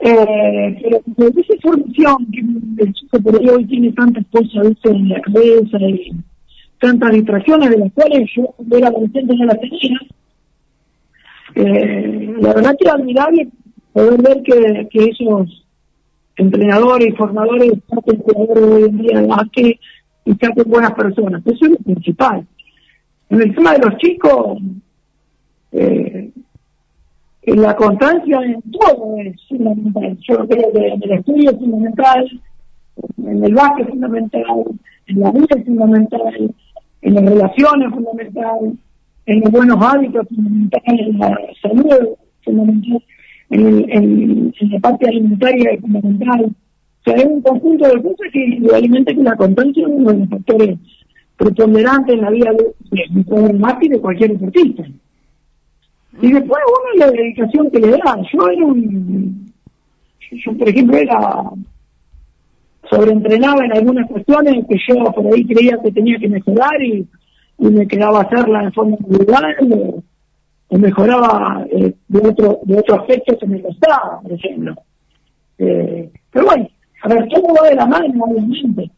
Eh, 0.00 0.78
pero 0.82 1.00
desde 1.04 1.40
esa 1.42 1.54
formación 1.62 2.26
que 2.32 2.84
el 2.84 2.92
chico 2.94 3.20
por 3.20 3.36
hoy 3.36 3.64
tiene 3.66 3.92
tantas 3.92 4.24
cosas 4.32 4.74
en 4.84 5.08
la 5.08 5.20
cabeza 5.20 5.78
y 5.78 6.12
tantas 6.80 7.12
distracciones 7.12 7.70
de 7.70 7.78
las 7.78 7.92
cuales 7.92 8.30
yo 8.34 8.46
cuando 8.56 8.76
era 8.78 8.88
adolescente 8.88 9.36
no 9.36 9.44
las 9.44 9.60
tenía, 9.60 9.98
eh, 11.54 12.34
la 12.40 12.54
verdad 12.54 12.76
que 12.78 12.88
es 12.88 12.94
admirable 12.94 13.48
poder 13.92 14.22
ver 14.22 14.42
que, 14.42 14.88
que 14.90 15.04
esos 15.04 15.61
entrenadores 16.36 17.08
y 17.08 17.12
formadores 17.12 17.72
saquen 17.88 18.22
jugadores 18.22 18.64
hoy 18.64 18.82
en 18.84 18.98
día 18.98 19.22
más 19.22 19.44
que 19.52 19.78
y 20.24 20.34
saquen 20.34 20.64
buenas 20.70 20.92
personas. 20.92 21.42
Eso 21.46 21.66
es 21.66 21.70
lo 21.70 21.76
principal. 21.78 22.46
En 23.30 23.42
el 23.42 23.54
tema 23.54 23.72
de 23.72 23.78
los 23.78 23.96
chicos, 23.98 24.58
eh, 25.72 26.30
la 27.44 27.74
constancia 27.74 28.40
en 28.44 28.62
todo 28.70 29.16
es 29.18 29.36
fundamental. 29.48 30.18
Yo 30.28 30.46
creo 30.46 30.72
que 30.72 30.86
en 30.86 31.02
el 31.02 31.12
estudio 31.12 31.50
es 31.50 31.58
fundamental, 31.58 32.40
en 33.18 33.44
el 33.44 33.54
básquet 33.54 33.86
es 33.86 33.90
fundamental, 33.90 34.64
en 35.06 35.20
la 35.20 35.30
vida 35.32 35.46
es 35.56 35.64
fundamental, 35.64 36.54
en 37.02 37.14
las 37.14 37.24
relaciones 37.24 37.88
es 37.88 37.94
fundamental, 37.94 38.78
en 39.26 39.40
los 39.40 39.50
buenos 39.50 39.78
hábitos 39.80 40.22
es 40.22 40.36
fundamental, 40.36 41.00
en 41.00 41.18
la 41.18 41.38
salud 41.60 41.92
es 41.92 42.44
fundamental, 42.44 43.02
en, 43.52 43.90
en, 43.90 44.70
la 44.70 44.80
parte 44.80 45.08
alimentaria 45.08 45.72
es 45.72 45.80
fundamental. 45.80 46.44
O 46.44 47.04
sea, 47.04 47.14
hay 47.14 47.24
un 47.24 47.42
conjunto 47.42 47.86
de 47.86 48.02
cosas 48.02 48.28
que 48.32 48.44
igualmente 48.44 49.14
que 49.14 49.22
la 49.22 49.36
constancia 49.36 49.82
es 49.82 49.92
uno 49.92 50.12
de 50.12 50.18
los 50.18 50.28
factores 50.28 50.78
preponderante 51.36 52.12
en 52.12 52.20
la 52.20 52.30
vida 52.30 52.50
de, 52.52 52.64
de, 52.90 53.78
que 53.80 53.88
de 53.88 54.00
cualquier 54.00 54.32
deportista. 54.32 54.84
Y 56.20 56.32
después, 56.32 56.60
uno, 56.66 57.06
la 57.06 57.10
dedicación 57.10 57.70
que 57.70 57.80
le 57.80 57.90
da. 57.90 58.16
Yo 58.32 58.48
era 58.48 58.66
un. 58.66 59.52
Yo, 60.30 60.52
por 60.56 60.68
ejemplo, 60.68 60.96
era. 60.96 61.50
Sobreentrenaba 62.90 63.64
en 63.64 63.72
algunas 63.72 64.08
cuestiones 64.08 64.66
que 64.68 64.76
yo 64.88 65.04
por 65.12 65.26
ahí 65.32 65.46
creía 65.46 65.78
que 65.82 65.92
tenía 65.92 66.18
que 66.18 66.28
mejorar 66.28 66.82
y, 66.82 67.06
y 67.58 67.66
me 67.66 67.86
quedaba 67.86 68.22
hacerla 68.22 68.64
en 68.64 68.72
forma 68.72 68.96
individual 69.00 69.44
o, 70.72 70.78
mejoraba 70.78 71.66
eh, 71.70 71.94
de 72.08 72.28
otro 72.28 72.60
de 72.64 72.78
otro 72.78 73.00
aspecto 73.00 73.38
que 73.38 73.46
me 73.46 73.62
costaba, 73.62 74.20
por 74.22 74.32
ejemplo. 74.32 74.74
Eh, 75.58 76.10
pero 76.30 76.46
bueno, 76.46 76.68
a 77.02 77.08
ver, 77.08 77.28
todo 77.28 77.54
va 77.54 77.68
de 77.68 77.76
la 77.76 77.86
mano, 77.86 78.24
obviamente 78.24 78.90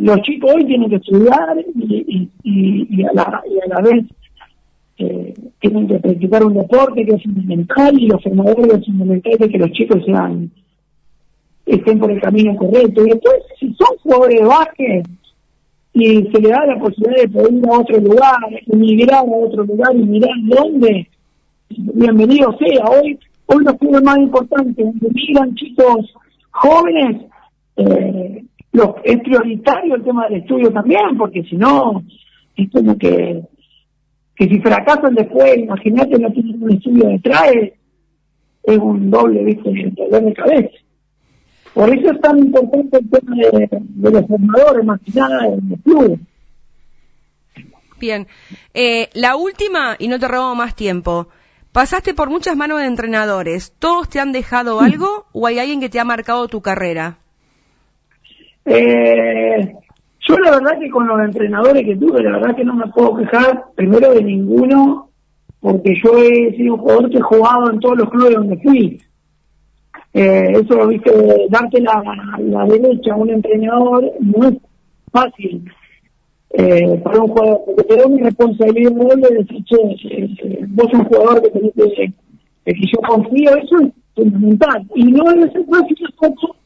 los 0.00 0.20
chicos 0.22 0.52
hoy 0.54 0.64
tienen 0.64 0.90
que 0.90 0.96
estudiar 0.96 1.56
y, 1.74 2.30
y, 2.42 3.04
a, 3.04 3.12
la, 3.12 3.42
y 3.48 3.60
a 3.60 3.74
la 3.74 3.80
vez 3.80 4.04
eh, 4.98 5.34
tienen 5.60 5.88
que 5.88 5.98
practicar 5.98 6.44
un 6.44 6.54
deporte 6.54 7.04
que 7.04 7.14
es 7.14 7.22
fundamental 7.22 7.98
y 7.98 8.08
los 8.08 8.22
formadores 8.22 8.74
es 8.74 8.86
fundamental 8.86 9.32
de 9.38 9.48
que 9.48 9.58
los 9.58 9.70
chicos 9.72 10.04
sean 10.04 10.50
estén 11.66 11.98
por 11.98 12.10
el 12.10 12.20
camino 12.20 12.56
correcto. 12.56 13.06
Y 13.06 13.10
después, 13.10 13.36
si 13.58 13.74
son 13.74 13.96
jugadores 14.02 14.40
de 14.40 14.46
básquet 14.46 15.08
y 15.94 16.30
se 16.32 16.40
le 16.40 16.48
da 16.48 16.64
la 16.66 16.78
posibilidad 16.78 17.22
de 17.22 17.28
poder 17.28 17.52
ir 17.52 17.66
a 17.66 17.78
otro 17.78 17.98
lugar, 17.98 18.38
emigrar 18.66 19.18
a 19.18 19.22
otro 19.22 19.64
lugar 19.64 19.94
y 19.94 20.04
mirar 20.04 20.34
dónde, 20.44 21.08
bienvenido 21.68 22.56
sea. 22.58 22.84
Hoy, 22.86 23.18
hoy 23.46 23.64
los 23.64 23.76
clubes 23.76 24.02
más 24.02 24.16
importantes, 24.18 24.84
donde 24.84 25.08
miran 25.12 25.54
chicos 25.54 26.14
jóvenes, 26.50 27.22
eh, 27.76 28.44
lo, 28.72 28.96
es 29.04 29.20
prioritario 29.20 29.96
el 29.96 30.04
tema 30.04 30.28
del 30.28 30.40
estudio 30.40 30.72
también, 30.72 31.18
porque 31.18 31.42
si 31.42 31.56
no, 31.56 32.02
es 32.56 32.70
como 32.70 32.96
que, 32.96 33.42
que 34.34 34.48
si 34.48 34.60
fracasan 34.60 35.14
después, 35.14 35.58
imagínate, 35.58 36.18
no 36.18 36.32
tienen 36.32 36.62
un 36.62 36.72
estudio 36.72 37.08
detrás, 37.08 37.52
es, 37.54 37.72
es 38.62 38.78
un 38.78 39.10
doble, 39.10 39.44
viste, 39.44 39.92
dolor 39.94 40.24
de 40.24 40.32
cabeza. 40.32 40.70
Por 41.74 41.88
eso 41.94 42.12
es 42.12 42.20
tan 42.20 42.38
importante 42.38 42.98
el 42.98 43.10
tema 43.10 43.36
de, 43.36 44.10
los 44.10 44.26
formadores, 44.26 44.84
más 44.84 45.00
que 45.00 45.12
nada, 45.12 45.42
del 45.50 45.78
club. 45.82 46.18
Bien. 47.98 48.26
Eh, 48.74 49.08
la 49.14 49.36
última, 49.36 49.96
y 49.98 50.08
no 50.08 50.18
te 50.18 50.28
robo 50.28 50.54
más 50.54 50.74
tiempo. 50.74 51.28
Pasaste 51.72 52.12
por 52.12 52.28
muchas 52.28 52.56
manos 52.56 52.80
de 52.80 52.86
entrenadores. 52.86 53.72
¿Todos 53.78 54.08
te 54.10 54.20
han 54.20 54.32
dejado 54.32 54.80
algo 54.80 55.26
o 55.32 55.46
hay 55.46 55.58
alguien 55.58 55.80
que 55.80 55.88
te 55.88 55.98
ha 55.98 56.04
marcado 56.04 56.46
tu 56.48 56.60
carrera? 56.60 57.16
Eh, 58.66 59.74
yo 60.28 60.36
la 60.38 60.50
verdad 60.50 60.78
que 60.78 60.90
con 60.90 61.06
los 61.06 61.18
entrenadores 61.20 61.84
que 61.84 61.96
tuve, 61.96 62.22
la 62.22 62.38
verdad 62.38 62.54
que 62.54 62.64
no 62.64 62.74
me 62.74 62.86
puedo 62.88 63.16
quejar 63.16 63.64
primero 63.74 64.12
de 64.12 64.22
ninguno, 64.22 65.08
porque 65.60 65.94
yo 66.02 66.18
he 66.18 66.54
sido 66.56 66.74
un 66.74 66.80
jugador 66.80 67.10
que 67.10 67.18
he 67.18 67.22
jugado 67.22 67.70
en 67.70 67.80
todos 67.80 67.96
los 67.96 68.10
clubes 68.10 68.34
donde 68.34 68.58
fui. 68.58 69.00
Eh, 70.14 70.52
eso, 70.52 70.86
viste, 70.88 71.10
darte 71.48 71.80
la, 71.80 72.02
la 72.38 72.64
derecha 72.66 73.14
a 73.14 73.16
un 73.16 73.30
entrenador 73.30 74.12
no 74.20 74.48
es 74.48 74.56
fácil 75.10 75.64
eh, 76.50 77.00
para 77.02 77.22
un 77.22 77.28
jugador, 77.28 77.62
porque 77.64 77.82
te 77.84 77.96
da 77.96 78.06
una 78.06 78.24
responsabilidad 78.24 78.90
de 78.92 79.36
decir, 79.36 79.64
che, 79.64 79.76
eh, 80.10 80.66
vos 80.68 80.86
sos 80.90 81.00
un 81.00 81.06
jugador 81.06 81.42
que 81.42 81.50
tenés 81.50 81.72
que, 81.72 82.12
que 82.64 82.74
yo 82.92 82.98
confío, 83.08 83.56
eso 83.56 83.80
es 83.80 83.92
fundamental. 84.14 84.86
Y 84.94 85.04
no 85.04 85.24
debe 85.30 85.50
ser 85.50 85.64
fácil 85.64 85.96
tampoco 86.18 86.56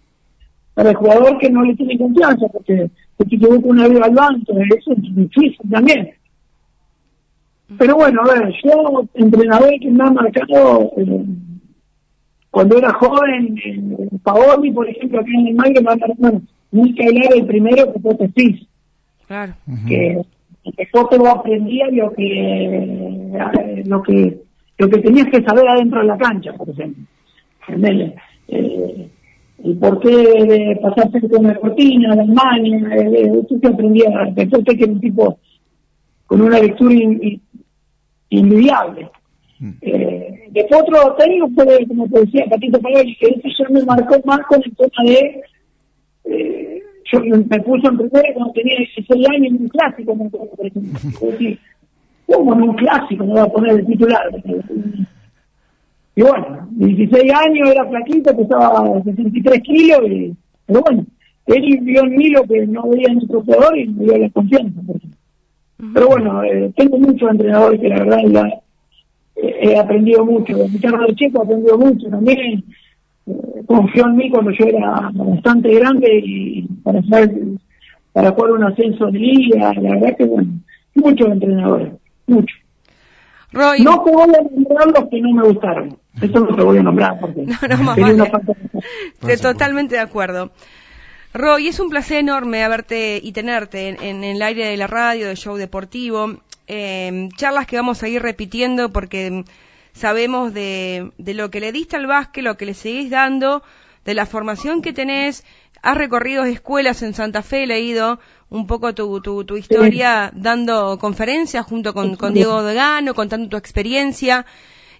para 0.75 0.91
el 0.91 0.97
jugador 0.97 1.39
que 1.39 1.51
no 1.51 1.63
le 1.63 1.77
tiene 1.77 1.99
confianza, 1.99 2.49
porque 2.49 2.91
se 3.17 3.25
equivoca 3.25 3.69
una 3.69 3.89
vez 3.89 4.01
al 4.03 4.15
banco, 4.15 4.53
eso 4.77 4.93
es 4.93 5.03
difícil 5.15 5.71
también. 5.71 6.11
Pero 7.79 7.97
bueno, 7.97 8.23
a 8.23 8.35
ver, 8.35 8.53
yo, 8.65 9.05
entrenador 9.15 9.71
que 9.81 9.91
me 9.91 10.05
ha 10.05 10.11
marcado 10.11 10.93
eh, 10.97 11.25
cuando 12.57 12.79
era 12.79 12.91
joven, 12.95 13.55
eh, 13.63 14.09
Paoli, 14.23 14.73
por 14.73 14.89
ejemplo, 14.89 15.21
aquí 15.21 15.31
en 15.35 15.49
el 15.49 15.55
Magre, 15.57 15.83
me 15.83 15.91
ha 15.91 15.95
marcado 15.95 16.41
era 16.73 17.37
el 17.37 17.45
primero 17.45 17.93
que 17.93 18.01
fue 18.01 18.15
Testis. 18.15 18.67
Claro. 19.27 19.53
Que 19.87 20.23
después 20.75 21.19
lo 21.19 21.29
aprendía 21.29 21.87
lo 21.93 22.11
que, 22.15 22.25
eh, 22.25 23.83
lo 23.85 24.03
que, 24.03 24.39
lo 24.79 24.89
que 24.89 24.99
tenías 25.03 25.27
que 25.27 25.43
saber 25.43 25.69
adentro 25.69 26.01
de 26.01 26.07
la 26.07 26.17
cancha, 26.17 26.55
por 26.55 26.71
ejemplo. 26.71 27.05
Eh, 28.49 29.11
el 29.63 29.77
porqué 29.77 30.17
de 30.17 30.81
pasarse 30.81 31.29
con 31.29 31.47
la 31.47 31.57
cortina, 31.57 32.15
de 32.15 32.23
Alemania, 32.23 33.33
usted 33.33 33.61
se 33.61 33.69
aprendía, 33.69 34.09
después 34.35 34.65
que 34.65 34.83
era 34.83 34.93
un 34.93 35.01
tipo 35.03 35.39
con 36.25 36.41
una 36.41 36.59
lectura 36.59 36.95
invidiable. 38.31 39.11
Eh, 39.81 40.49
después 40.51 40.83
otro 40.83 41.15
técnico 41.15 41.49
fue, 41.55 41.87
como 41.87 42.09
te 42.09 42.21
decía, 42.21 42.45
Patito 42.51 42.81
Pagani, 42.81 43.17
que 43.17 43.27
eso 43.27 43.49
ya 43.59 43.69
me 43.71 43.85
marcó 43.85 44.17
más 44.25 44.41
con 44.47 44.63
el 44.63 44.77
tema 44.77 45.05
de, 45.05 45.43
eh, 46.25 46.83
yo 47.11 47.21
me 47.21 47.61
puso 47.61 47.89
en 47.89 47.97
primera 47.97 48.35
cuando 48.35 48.53
tenía 48.53 48.77
16 48.79 49.29
años 49.29 49.47
en 49.47 49.63
un 49.63 49.69
clásico, 49.69 50.15
me 50.15 50.27
acuerdo, 50.27 50.51
por 50.57 50.67
ejemplo. 50.67 51.01
¿Cómo 52.27 52.55
en 52.55 52.63
un 52.63 52.75
clásico 52.75 53.25
me 53.25 53.35
va 53.35 53.45
a 53.45 53.49
poner 53.49 53.79
el 53.79 53.87
titular? 53.87 54.23
Y 56.17 56.23
bueno, 56.23 56.69
16 56.73 57.33
años, 57.33 57.71
era 57.71 57.87
flaquito, 57.87 58.37
pesaba 58.37 59.03
63 59.05 59.61
kilos, 59.61 60.01
y, 60.09 60.35
pero 60.67 60.83
bueno, 60.83 61.07
él 61.47 61.79
vio 61.83 62.03
en 62.03 62.17
mí 62.17 62.29
lo 62.31 62.43
que 62.43 62.67
no 62.67 62.89
veía 62.89 63.09
en 63.09 63.19
otro 63.19 63.43
jugador 63.43 63.79
y 63.79 63.87
me 63.89 64.05
dio 64.05 64.19
la 64.19 64.31
confianza. 64.31 64.81
Pero 65.95 66.09
bueno, 66.09 66.43
eh, 66.43 66.73
tengo 66.75 66.99
muchos 66.99 67.31
entrenadores 67.31 67.81
que 67.81 67.89
la 67.89 67.99
verdad 67.99 68.23
la, 68.25 68.61
he 69.37 69.79
aprendido 69.79 70.25
mucho. 70.25 70.57
De 70.57 70.69
Ricardo 70.69 71.07
Checo 71.15 71.41
he 71.41 71.45
aprendido 71.45 71.79
mucho 71.79 72.09
también. 72.09 72.65
Eh, 73.27 73.63
confió 73.67 74.07
en 74.07 74.17
mí 74.17 74.31
cuando 74.31 74.51
yo 74.53 74.67
era 74.67 75.11
bastante 75.13 75.75
grande 75.75 76.21
y 76.25 76.63
para 76.83 77.01
hacer, 77.01 77.31
para 78.13 78.31
jugar 78.33 78.53
un 78.53 78.65
ascenso 78.65 79.07
de 79.07 79.19
liga, 79.19 79.73
la 79.75 79.95
verdad 79.95 80.17
que 80.17 80.25
bueno, 80.25 80.53
muchos 80.95 81.29
entrenadores, 81.29 81.93
muchos. 82.27 82.59
Roy. 83.53 83.81
No 83.83 84.03
te 84.03 84.11
voy 84.11 84.23
a 84.23 84.43
nombrar 84.43 84.87
los 84.89 85.09
que 85.09 85.21
no 85.21 85.33
me 85.33 85.49
gustaron. 85.49 85.99
Eso 86.21 86.41
no 86.41 86.57
te 86.57 86.63
voy 86.63 86.79
a 86.79 86.83
nombrar 86.83 87.19
porque 87.21 87.43
no, 87.47 87.77
no, 87.77 87.83
más 87.85 87.99
Estoy 87.99 89.37
totalmente 89.43 89.95
de 89.97 90.01
acuerdo. 90.01 90.51
Roy, 91.33 91.69
es 91.69 91.81
un 91.81 91.91
placer 91.91 92.19
enorme 92.19 92.65
haberte 92.65 93.21
y 93.23 93.33
tenerte 93.33 93.89
en, 93.89 94.03
en 94.03 94.25
el 94.25 94.43
aire 94.43 94.67
de 94.67 94.77
la 94.77 94.87
radio, 94.87 95.27
del 95.27 95.37
show 95.37 95.57
deportivo. 95.57 96.41
Eh, 96.67 97.29
charlas 97.37 97.67
que 97.67 97.77
vamos 97.77 98.03
a 98.03 98.09
ir 98.09 98.21
repitiendo 98.23 98.93
porque 98.93 99.45
sabemos 99.93 100.53
de, 100.53 101.13
de 101.17 101.35
lo 101.35 101.51
que 101.51 101.61
le 101.61 101.73
diste 101.73 101.97
al 101.97 102.07
básquet, 102.07 102.45
lo 102.45 102.57
que 102.57 102.67
le 102.67 102.75
seguís 102.75 103.11
dando, 103.11 103.63
de 104.05 104.15
la 104.15 104.27
formación 104.27 104.83
que 104.83 104.93
tenés. 104.93 105.45
Has 105.83 105.97
recorrido 105.97 106.45
escuelas 106.45 107.03
en 107.03 107.15
Santa 107.15 107.43
Fe, 107.43 107.65
he 107.65 107.67
leído 107.67 108.19
un 108.49 108.67
poco 108.67 108.95
tu, 108.95 109.21
tu, 109.21 109.45
tu 109.45 109.57
historia 109.57 110.31
dando 110.35 110.99
conferencias 110.99 111.65
junto 111.67 111.95
con, 111.95 112.17
con 112.17 112.35
Diego 112.35 112.63
Degano, 112.63 113.15
contando 113.15 113.49
tu 113.49 113.57
experiencia. 113.57 114.47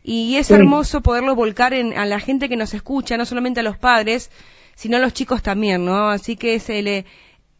Y 0.03 0.37
es 0.37 0.53
hermoso 0.53 1.01
poderlo 1.01 1.35
volcar 1.35 1.75
en, 1.75 1.99
a 1.99 2.07
la 2.07 2.21
gente 2.21 2.49
que 2.49 2.57
nos 2.57 2.75
escucha, 2.75 3.17
no 3.17 3.27
solamente 3.27 3.61
a 3.61 3.65
los 3.65 3.77
padres, 3.77 4.31
sino 4.77 4.99
a 4.99 5.01
los 5.01 5.13
chicos 5.13 5.43
también, 5.43 5.85
¿no? 5.85 6.11
Así 6.11 6.37
que 6.37 6.55
es 6.55 6.71
el 6.71 6.87
eh, 6.87 7.05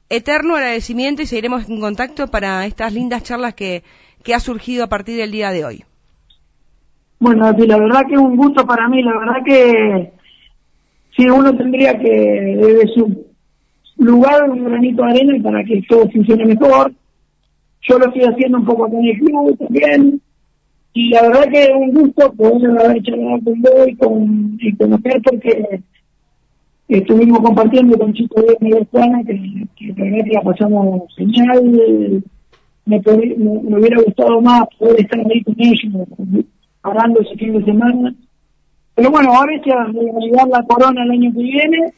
eterno 0.09 0.55
agradecimiento 0.55 1.23
y 1.23 1.27
seguiremos 1.27 1.69
en 1.69 1.81
contacto 1.81 2.29
para 2.29 2.65
estas 2.67 2.93
lindas 2.93 3.23
charlas 3.23 3.55
que, 3.55 3.83
que 4.23 4.35
ha 4.35 4.41
surgido 4.41 4.85
a 4.85 4.89
partir 4.89 5.17
del 5.17 5.31
día 5.31 5.51
de 5.51 5.65
hoy. 5.65 5.85
Bueno, 7.19 7.51
sí, 7.59 7.67
la 7.67 7.79
verdad 7.79 8.03
que 8.07 8.15
es 8.15 8.21
un 8.21 8.37
gusto 8.37 8.67
para 8.67 8.89
mí, 8.89 9.03
la 9.03 9.19
verdad 9.19 9.43
que 9.45 10.13
si 11.17 11.29
uno 11.29 11.57
tendría 11.57 11.99
que, 11.99 12.11
desde 12.11 12.89
su 12.95 13.27
lugar, 13.99 14.51
un 14.51 14.65
granito 14.65 15.03
de 15.03 15.11
arena 15.11 15.43
para 15.43 15.65
que 15.65 15.83
todo 15.89 16.09
funcione 16.11 16.45
mejor. 16.45 16.93
Yo 17.83 17.99
lo 17.99 18.07
estoy 18.07 18.23
haciendo 18.25 18.59
un 18.59 18.65
poco 18.65 18.91
con 18.91 19.05
el 19.05 19.19
club 19.19 19.59
también. 19.59 20.21
Y 20.93 21.11
la 21.11 21.23
verdad 21.23 21.49
que 21.51 21.63
es 21.63 21.73
un 21.75 21.93
gusto 21.93 22.33
poder 22.33 22.71
haber 22.79 23.03
charlado 23.03 23.39
con 23.45 23.63
vos 23.63 23.89
y, 23.89 23.97
con, 23.97 24.59
y 24.61 24.77
conocer 24.77 25.21
porque 25.23 25.81
estuvimos 26.89 27.41
compartiendo 27.41 27.99
con 27.99 28.13
chicos 28.13 28.45
de 28.47 28.57
Miguel 28.61 28.87
que, 29.27 29.67
que 29.77 29.95
que 29.95 30.33
la 30.33 30.43
pasamos 30.43 31.15
genial. 31.17 32.23
Me, 32.85 32.99
hubiera 32.99 34.01
gustado 34.01 34.41
más 34.41 34.63
poder 34.79 35.01
estar 35.01 35.19
ahí 35.19 35.43
con 35.43 35.55
ellos, 35.59 36.09
hablando 36.83 37.21
ese 37.21 37.37
fin 37.37 37.59
de 37.59 37.65
semana. 37.65 38.15
Pero 38.95 39.11
bueno, 39.11 39.33
ahora 39.33 39.55
es 39.57 39.63
que 39.63 39.71
llegar 39.71 40.49
la 40.49 40.63
corona 40.63 41.03
el 41.03 41.11
año 41.11 41.33
que 41.33 41.43
viene. 41.43 41.93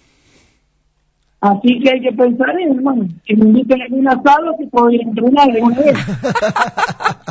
Así 1.40 1.80
que 1.80 1.90
hay 1.92 2.00
que 2.00 2.12
pensar 2.12 2.58
en, 2.58 2.82
bueno, 2.82 3.06
que 3.24 3.36
me 3.36 3.44
inviten 3.44 3.80
a 3.80 3.84
algún 3.84 4.08
asado 4.08 4.56
que 4.58 4.66
puedo 4.66 4.90
ir 4.90 5.00
a 5.02 5.08
entrenar 5.08 5.48
alguna 5.48 5.78
vez. 5.78 5.96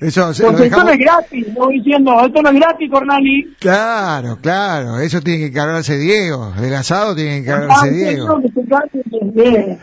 Eso, 0.00 0.32
Porque 0.42 0.66
esto 0.66 0.84
no 0.84 0.90
es 0.90 0.98
gratis, 0.98 1.46
no 1.56 1.68
diciendo, 1.68 2.12
esto 2.26 2.42
no 2.42 2.50
es 2.50 2.56
gratis, 2.56 2.90
Cornali. 2.90 3.54
Claro, 3.60 4.38
claro, 4.42 4.98
eso 4.98 5.20
tiene 5.20 5.38
que 5.38 5.46
encargarse 5.46 5.96
Diego, 5.96 6.52
del 6.60 6.74
asado 6.74 7.14
tiene 7.14 7.30
que 7.30 7.36
encargarse 7.38 7.90
Diego. 7.90 8.42
Que 8.42 8.48
se 8.48 8.66
cargue, 8.66 9.78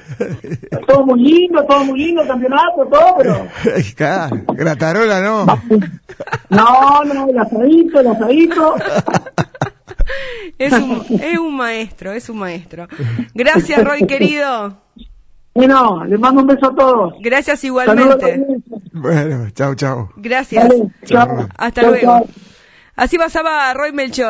todo 0.85 1.05
muy 1.05 1.23
lindo, 1.23 1.63
todo 1.65 1.85
muy 1.85 1.99
lindo, 1.99 2.27
campeonato, 2.27 2.85
todo, 2.91 3.15
pero... 3.17 3.47
claro, 3.95 4.43
gratarola 4.49 5.21
no. 5.21 5.45
No, 6.49 7.03
no, 7.05 7.29
el 7.29 7.39
asadito, 7.39 8.01
el 8.01 8.07
asadito. 8.07 8.75
Es 10.57 10.73
un, 10.73 11.05
es 11.21 11.37
un 11.39 11.55
maestro, 11.55 12.11
es 12.11 12.29
un 12.29 12.37
maestro. 12.39 12.87
Gracias, 13.33 13.83
Roy, 13.83 14.05
querido. 14.05 14.77
Bueno, 15.53 16.05
les 16.05 16.19
mando 16.19 16.41
un 16.41 16.47
beso 16.47 16.67
a 16.67 16.75
todos. 16.75 17.13
Gracias 17.19 17.63
igualmente. 17.63 18.45
Bueno, 18.93 19.49
chao, 19.51 19.75
chao. 19.75 20.09
Gracias. 20.15 20.67
Vale, 20.67 20.91
chao. 21.05 21.47
Hasta 21.57 21.81
Chao, 21.81 21.91
luego. 21.91 22.05
chao. 22.05 22.27
Así 22.95 23.17
pasaba 23.17 23.73
Roy 23.73 23.91
Melchor. 23.91 24.29